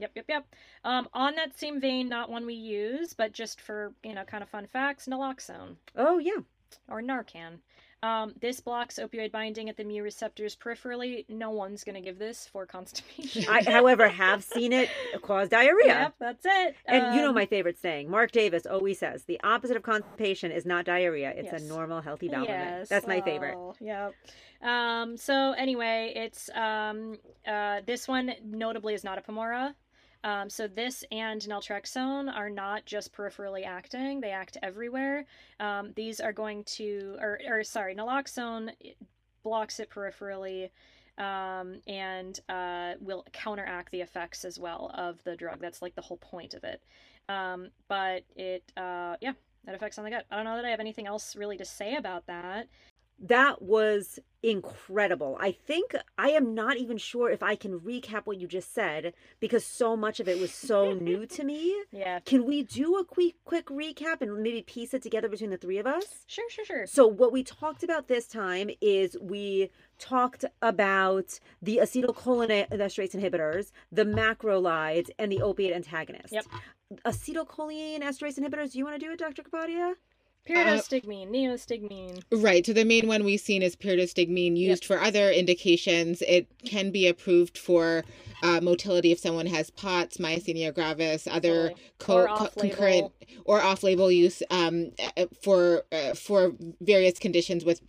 Yep, 0.00 0.12
yep, 0.14 0.24
yep. 0.28 0.46
Um, 0.84 1.08
on 1.12 1.34
that 1.34 1.58
same 1.58 1.80
vein, 1.80 2.08
not 2.08 2.30
one 2.30 2.46
we 2.46 2.54
use, 2.54 3.14
but 3.14 3.32
just 3.32 3.60
for, 3.60 3.92
you 4.04 4.14
know, 4.14 4.22
kind 4.24 4.44
of 4.44 4.48
fun 4.48 4.66
facts, 4.66 5.06
naloxone 5.06 5.74
Oh, 5.96 6.18
yeah. 6.18 6.38
Or 6.88 7.00
Narcan. 7.02 7.58
Um, 8.00 8.32
this 8.40 8.60
blocks 8.60 9.00
opioid 9.02 9.32
binding 9.32 9.68
at 9.68 9.76
the 9.76 9.82
mu 9.82 10.02
receptors 10.04 10.54
peripherally. 10.54 11.28
No 11.28 11.50
one's 11.50 11.82
going 11.82 11.96
to 11.96 12.00
give 12.00 12.16
this 12.16 12.46
for 12.46 12.64
constipation. 12.64 13.44
I, 13.48 13.64
however, 13.68 14.08
have 14.08 14.44
seen 14.44 14.72
it 14.72 14.88
cause 15.20 15.48
diarrhea. 15.48 15.86
Yep, 15.86 16.14
that's 16.20 16.46
it. 16.46 16.76
And 16.86 17.16
you 17.16 17.22
know 17.22 17.30
Um, 17.30 17.34
my 17.34 17.46
favorite 17.46 17.76
saying. 17.76 18.08
Mark 18.08 18.30
Davis 18.30 18.66
always 18.66 19.00
says 19.00 19.24
the 19.24 19.40
opposite 19.42 19.76
of 19.76 19.82
constipation 19.82 20.52
is 20.52 20.64
not 20.64 20.84
diarrhea; 20.84 21.30
it's 21.36 21.50
Yes. 21.52 21.62
a 21.62 21.66
normal, 21.66 22.00
healthy 22.00 22.28
bowel 22.28 22.40
movement. 22.46 22.88
That's 22.88 23.06
my 23.08 23.20
favorite. 23.20 23.56
Oh, 23.56 23.74
Yep. 23.80 24.14
Um, 24.62 25.16
so 25.16 25.52
anyway, 25.52 26.12
it's 26.14 26.50
um, 26.54 27.16
uh, 27.46 27.80
this 27.84 28.06
one 28.06 28.32
notably 28.44 28.94
is 28.94 29.02
not 29.02 29.18
a 29.18 29.22
PAMORA. 29.22 29.74
Um, 30.24 30.50
so 30.50 30.66
this 30.66 31.04
and 31.12 31.40
naltrexone 31.42 32.34
are 32.34 32.50
not 32.50 32.84
just 32.84 33.12
peripherally 33.12 33.64
acting; 33.64 34.20
they 34.20 34.30
act 34.30 34.56
everywhere. 34.62 35.26
Um, 35.60 35.92
these 35.94 36.20
are 36.20 36.32
going 36.32 36.64
to, 36.64 37.16
or, 37.20 37.38
or 37.48 37.64
sorry, 37.64 37.94
naloxone 37.94 38.70
blocks 39.42 39.80
it 39.80 39.90
peripherally. 39.90 40.70
Um, 41.18 41.80
and 41.88 42.38
uh, 42.48 42.92
will 43.00 43.26
counteract 43.32 43.90
the 43.90 44.02
effects 44.02 44.44
as 44.44 44.56
well 44.60 44.92
of 44.94 45.20
the 45.24 45.34
drug. 45.34 45.58
That's 45.60 45.82
like 45.82 45.96
the 45.96 46.00
whole 46.00 46.18
point 46.18 46.54
of 46.54 46.62
it. 46.62 46.80
Um, 47.28 47.70
but 47.88 48.22
it, 48.36 48.62
uh, 48.76 49.16
yeah, 49.20 49.32
that 49.64 49.74
affects 49.74 49.98
on 49.98 50.04
the 50.04 50.10
gut. 50.10 50.26
I 50.30 50.36
don't 50.36 50.44
know 50.44 50.54
that 50.54 50.64
I 50.64 50.70
have 50.70 50.78
anything 50.78 51.08
else 51.08 51.34
really 51.34 51.56
to 51.56 51.64
say 51.64 51.96
about 51.96 52.26
that. 52.28 52.68
That 53.20 53.62
was 53.62 54.18
incredible. 54.42 55.36
I 55.40 55.50
think 55.50 55.94
I 56.16 56.30
am 56.30 56.54
not 56.54 56.76
even 56.76 56.96
sure 56.98 57.30
if 57.30 57.42
I 57.42 57.56
can 57.56 57.80
recap 57.80 58.22
what 58.24 58.38
you 58.38 58.46
just 58.46 58.72
said 58.72 59.14
because 59.40 59.64
so 59.64 59.96
much 59.96 60.20
of 60.20 60.28
it 60.28 60.38
was 60.38 60.52
so 60.52 60.92
new 60.92 61.26
to 61.26 61.44
me. 61.44 61.74
Yeah. 61.90 62.20
Can 62.20 62.44
we 62.44 62.62
do 62.62 62.96
a 62.96 63.04
quick 63.04 63.34
quick 63.44 63.66
recap 63.66 64.20
and 64.20 64.42
maybe 64.42 64.62
piece 64.62 64.94
it 64.94 65.02
together 65.02 65.28
between 65.28 65.50
the 65.50 65.56
three 65.56 65.78
of 65.78 65.86
us? 65.86 66.04
Sure, 66.26 66.48
sure, 66.50 66.64
sure. 66.64 66.86
So 66.86 67.06
what 67.06 67.32
we 67.32 67.42
talked 67.42 67.82
about 67.82 68.08
this 68.08 68.26
time 68.26 68.70
is 68.80 69.16
we 69.20 69.70
talked 69.98 70.44
about 70.62 71.40
the 71.62 71.78
acetylcholinesterase 71.78 73.14
inhibitors, 73.16 73.72
the 73.90 74.04
macrolides, 74.04 75.10
and 75.18 75.32
the 75.32 75.42
opiate 75.42 75.74
antagonists. 75.74 76.32
Yep. 76.32 76.46
Acetylcholine 77.04 78.02
esterase 78.02 78.38
inhibitors. 78.38 78.72
Do 78.72 78.78
you 78.78 78.84
want 78.84 79.00
to 79.00 79.04
do 79.04 79.12
it, 79.12 79.18
Dr. 79.18 79.42
Kapadia? 79.42 79.94
Pyridostigmine, 80.46 81.28
neostigmine. 81.28 82.22
Right. 82.32 82.64
So 82.64 82.72
the 82.72 82.84
main 82.84 83.06
one 83.06 83.24
we've 83.24 83.40
seen 83.40 83.62
is 83.62 83.76
pyridostigmine 83.76 84.56
used 84.56 84.84
for 84.84 85.00
other 85.00 85.30
indications. 85.30 86.22
It 86.22 86.48
can 86.64 86.90
be 86.90 87.06
approved 87.06 87.58
for 87.58 88.04
uh, 88.42 88.60
motility 88.62 89.12
if 89.12 89.18
someone 89.18 89.46
has 89.46 89.70
POTS, 89.70 90.16
myasthenia 90.16 90.74
gravis, 90.74 91.26
other 91.26 91.74
Totally. 91.98 92.22
Or 92.22 92.28
co- 92.28 92.36
co- 92.36 92.60
concurrent 92.60 93.12
or 93.44 93.60
off-label 93.60 94.10
use 94.10 94.42
um, 94.50 94.92
uh, 95.16 95.26
for 95.42 95.84
uh, 95.92 96.14
for 96.14 96.52
various 96.80 97.18
conditions 97.18 97.64
with 97.64 97.80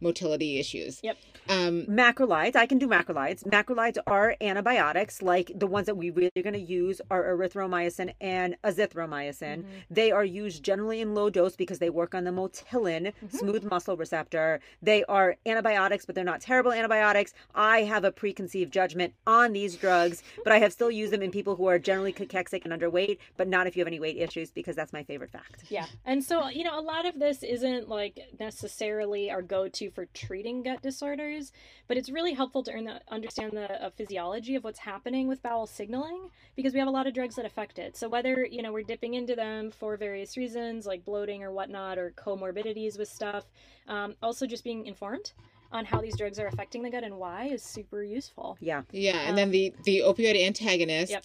motility 0.00 0.58
issues. 0.58 1.00
Yep. 1.02 1.16
Um, 1.48 1.86
Macrolides, 1.86 2.54
I 2.54 2.66
can 2.66 2.78
do 2.78 2.86
macrolides. 2.86 3.42
Macrolides 3.44 3.98
are 4.06 4.36
antibiotics, 4.40 5.20
like 5.20 5.50
the 5.54 5.66
ones 5.66 5.86
that 5.86 5.96
we 5.96 6.10
really 6.10 6.30
are 6.36 6.42
going 6.42 6.54
to 6.54 6.60
use 6.60 7.00
are 7.10 7.24
erythromycin 7.24 8.12
and 8.20 8.56
azithromycin. 8.62 9.64
They 9.90 10.12
are 10.12 10.24
used 10.24 10.62
generally 10.62 11.00
in 11.00 11.14
low 11.14 11.28
dose 11.28 11.56
because 11.56 11.78
they 11.78 11.90
work 11.90 12.14
on 12.14 12.24
the 12.24 12.30
motilin, 12.30 13.12
smooth 13.30 13.64
muscle 13.64 13.96
receptor. 13.96 14.60
They 14.80 15.04
are 15.04 15.36
antibiotics, 15.44 16.04
but 16.04 16.14
they're 16.14 16.24
not 16.24 16.40
terrible 16.40 16.72
antibiotics. 16.72 17.34
I 17.54 17.82
have 17.82 18.04
a 18.04 18.12
preconceived 18.12 18.72
judgment 18.72 19.14
on 19.26 19.52
these 19.52 19.76
drugs, 19.76 20.22
but 20.44 20.52
I 20.52 20.58
have 20.58 20.72
still 20.72 20.90
used 20.90 21.12
them 21.12 21.22
in 21.22 21.30
people 21.30 21.56
who 21.56 21.66
are 21.66 21.78
generally 21.78 22.12
cachexic 22.12 22.64
and 22.64 22.72
underweight, 22.72 23.18
but 23.36 23.48
not 23.48 23.66
if 23.66 23.76
you 23.76 23.80
have 23.80 23.88
any 23.88 24.00
weight 24.00 24.18
issues 24.18 24.50
because 24.50 24.76
that's 24.76 24.92
my 24.92 25.02
favorite 25.02 25.30
fact. 25.30 25.64
Yeah. 25.68 25.86
And 26.04 26.22
so, 26.22 26.48
you 26.48 26.64
know, 26.64 26.78
a 26.78 26.82
lot 26.82 27.06
of 27.06 27.18
this 27.18 27.42
isn't 27.42 27.88
like 27.88 28.18
necessarily 28.38 29.30
our 29.30 29.42
go 29.42 29.68
to 29.68 29.89
for 29.90 30.06
treating 30.06 30.62
gut 30.62 30.82
disorders, 30.82 31.52
but 31.88 31.96
it's 31.96 32.10
really 32.10 32.32
helpful 32.32 32.62
to 32.64 32.72
earn 32.72 32.84
the, 32.84 33.00
understand 33.08 33.52
the 33.52 33.84
uh, 33.84 33.90
physiology 33.90 34.54
of 34.54 34.64
what's 34.64 34.78
happening 34.78 35.28
with 35.28 35.42
bowel 35.42 35.66
signaling 35.66 36.30
because 36.56 36.72
we 36.72 36.78
have 36.78 36.88
a 36.88 36.92
lot 36.92 37.06
of 37.06 37.14
drugs 37.14 37.36
that 37.36 37.44
affect 37.44 37.78
it. 37.78 37.96
So, 37.96 38.08
whether, 38.08 38.44
you 38.44 38.62
know, 38.62 38.72
we're 38.72 38.84
dipping 38.84 39.14
into 39.14 39.34
them 39.34 39.70
for 39.70 39.96
various 39.96 40.36
reasons 40.36 40.86
like 40.86 41.04
bloating 41.04 41.42
or 41.42 41.52
whatnot 41.52 41.98
or 41.98 42.12
comorbidities 42.16 42.98
with 42.98 43.08
stuff, 43.08 43.44
um, 43.88 44.14
also 44.22 44.46
just 44.46 44.64
being 44.64 44.86
informed 44.86 45.32
on 45.72 45.84
how 45.84 46.00
these 46.00 46.16
drugs 46.16 46.38
are 46.38 46.46
affecting 46.46 46.82
the 46.82 46.90
gut 46.90 47.04
and 47.04 47.16
why 47.16 47.46
is 47.46 47.62
super 47.62 48.02
useful. 48.02 48.56
Yeah. 48.60 48.82
Yeah, 48.90 49.20
and 49.20 49.38
then 49.38 49.50
the 49.50 49.72
the 49.84 50.02
opioid 50.04 50.40
antagonists 50.44 51.10
Yep. 51.10 51.24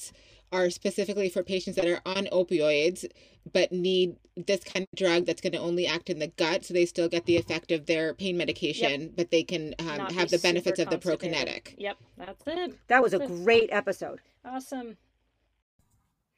Are 0.51 0.69
specifically 0.69 1.29
for 1.29 1.43
patients 1.43 1.75
that 1.75 1.85
are 1.85 2.01
on 2.05 2.27
opioids 2.31 3.05
but 3.51 3.71
need 3.71 4.15
this 4.35 4.63
kind 4.63 4.87
of 4.91 4.97
drug 4.97 5.25
that's 5.25 5.41
going 5.41 5.53
to 5.53 5.59
only 5.59 5.85
act 5.85 6.09
in 6.09 6.19
the 6.19 6.27
gut, 6.27 6.65
so 6.65 6.73
they 6.73 6.85
still 6.85 7.07
get 7.07 7.25
the 7.25 7.37
effect 7.37 7.71
of 7.71 7.85
their 7.85 8.13
pain 8.13 8.37
medication, 8.37 9.13
but 9.15 9.31
they 9.31 9.43
can 9.43 9.75
um, 9.79 10.13
have 10.13 10.29
the 10.29 10.39
benefits 10.39 10.79
of 10.79 10.89
the 10.89 10.97
prokinetic. 10.97 11.75
Yep, 11.77 11.97
that's 12.17 12.43
it. 12.47 12.73
That 12.87 13.03
was 13.03 13.13
a 13.13 13.21
it. 13.21 13.27
great 13.27 13.69
episode. 13.71 14.19
Awesome. 14.43 14.97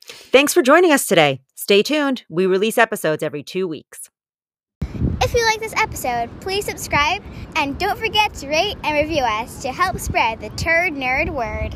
Thanks 0.02 0.54
for 0.54 0.62
joining 0.62 0.91
us 0.91 1.08
today. 1.08 1.41
Stay 1.56 1.84
tuned. 1.84 2.24
We 2.30 2.46
release 2.46 2.78
episodes 2.78 3.24
every 3.24 3.43
two 3.43 3.67
weeks. 3.67 4.10
If 5.22 5.34
you 5.34 5.43
like 5.46 5.60
this 5.60 5.74
episode, 5.76 6.30
please 6.39 6.65
subscribe 6.65 7.24
and 7.56 7.78
don't 7.78 7.98
forget 7.98 8.34
to 8.36 8.48
rate 8.48 8.78
and 8.84 8.96
review 8.96 9.24
us 9.24 9.62
to 9.63 9.72
help 9.72 10.00
spread 10.00 10.39
the 10.39 10.50
turd 10.52 10.93
nerd 10.93 11.30
word. 11.34 11.76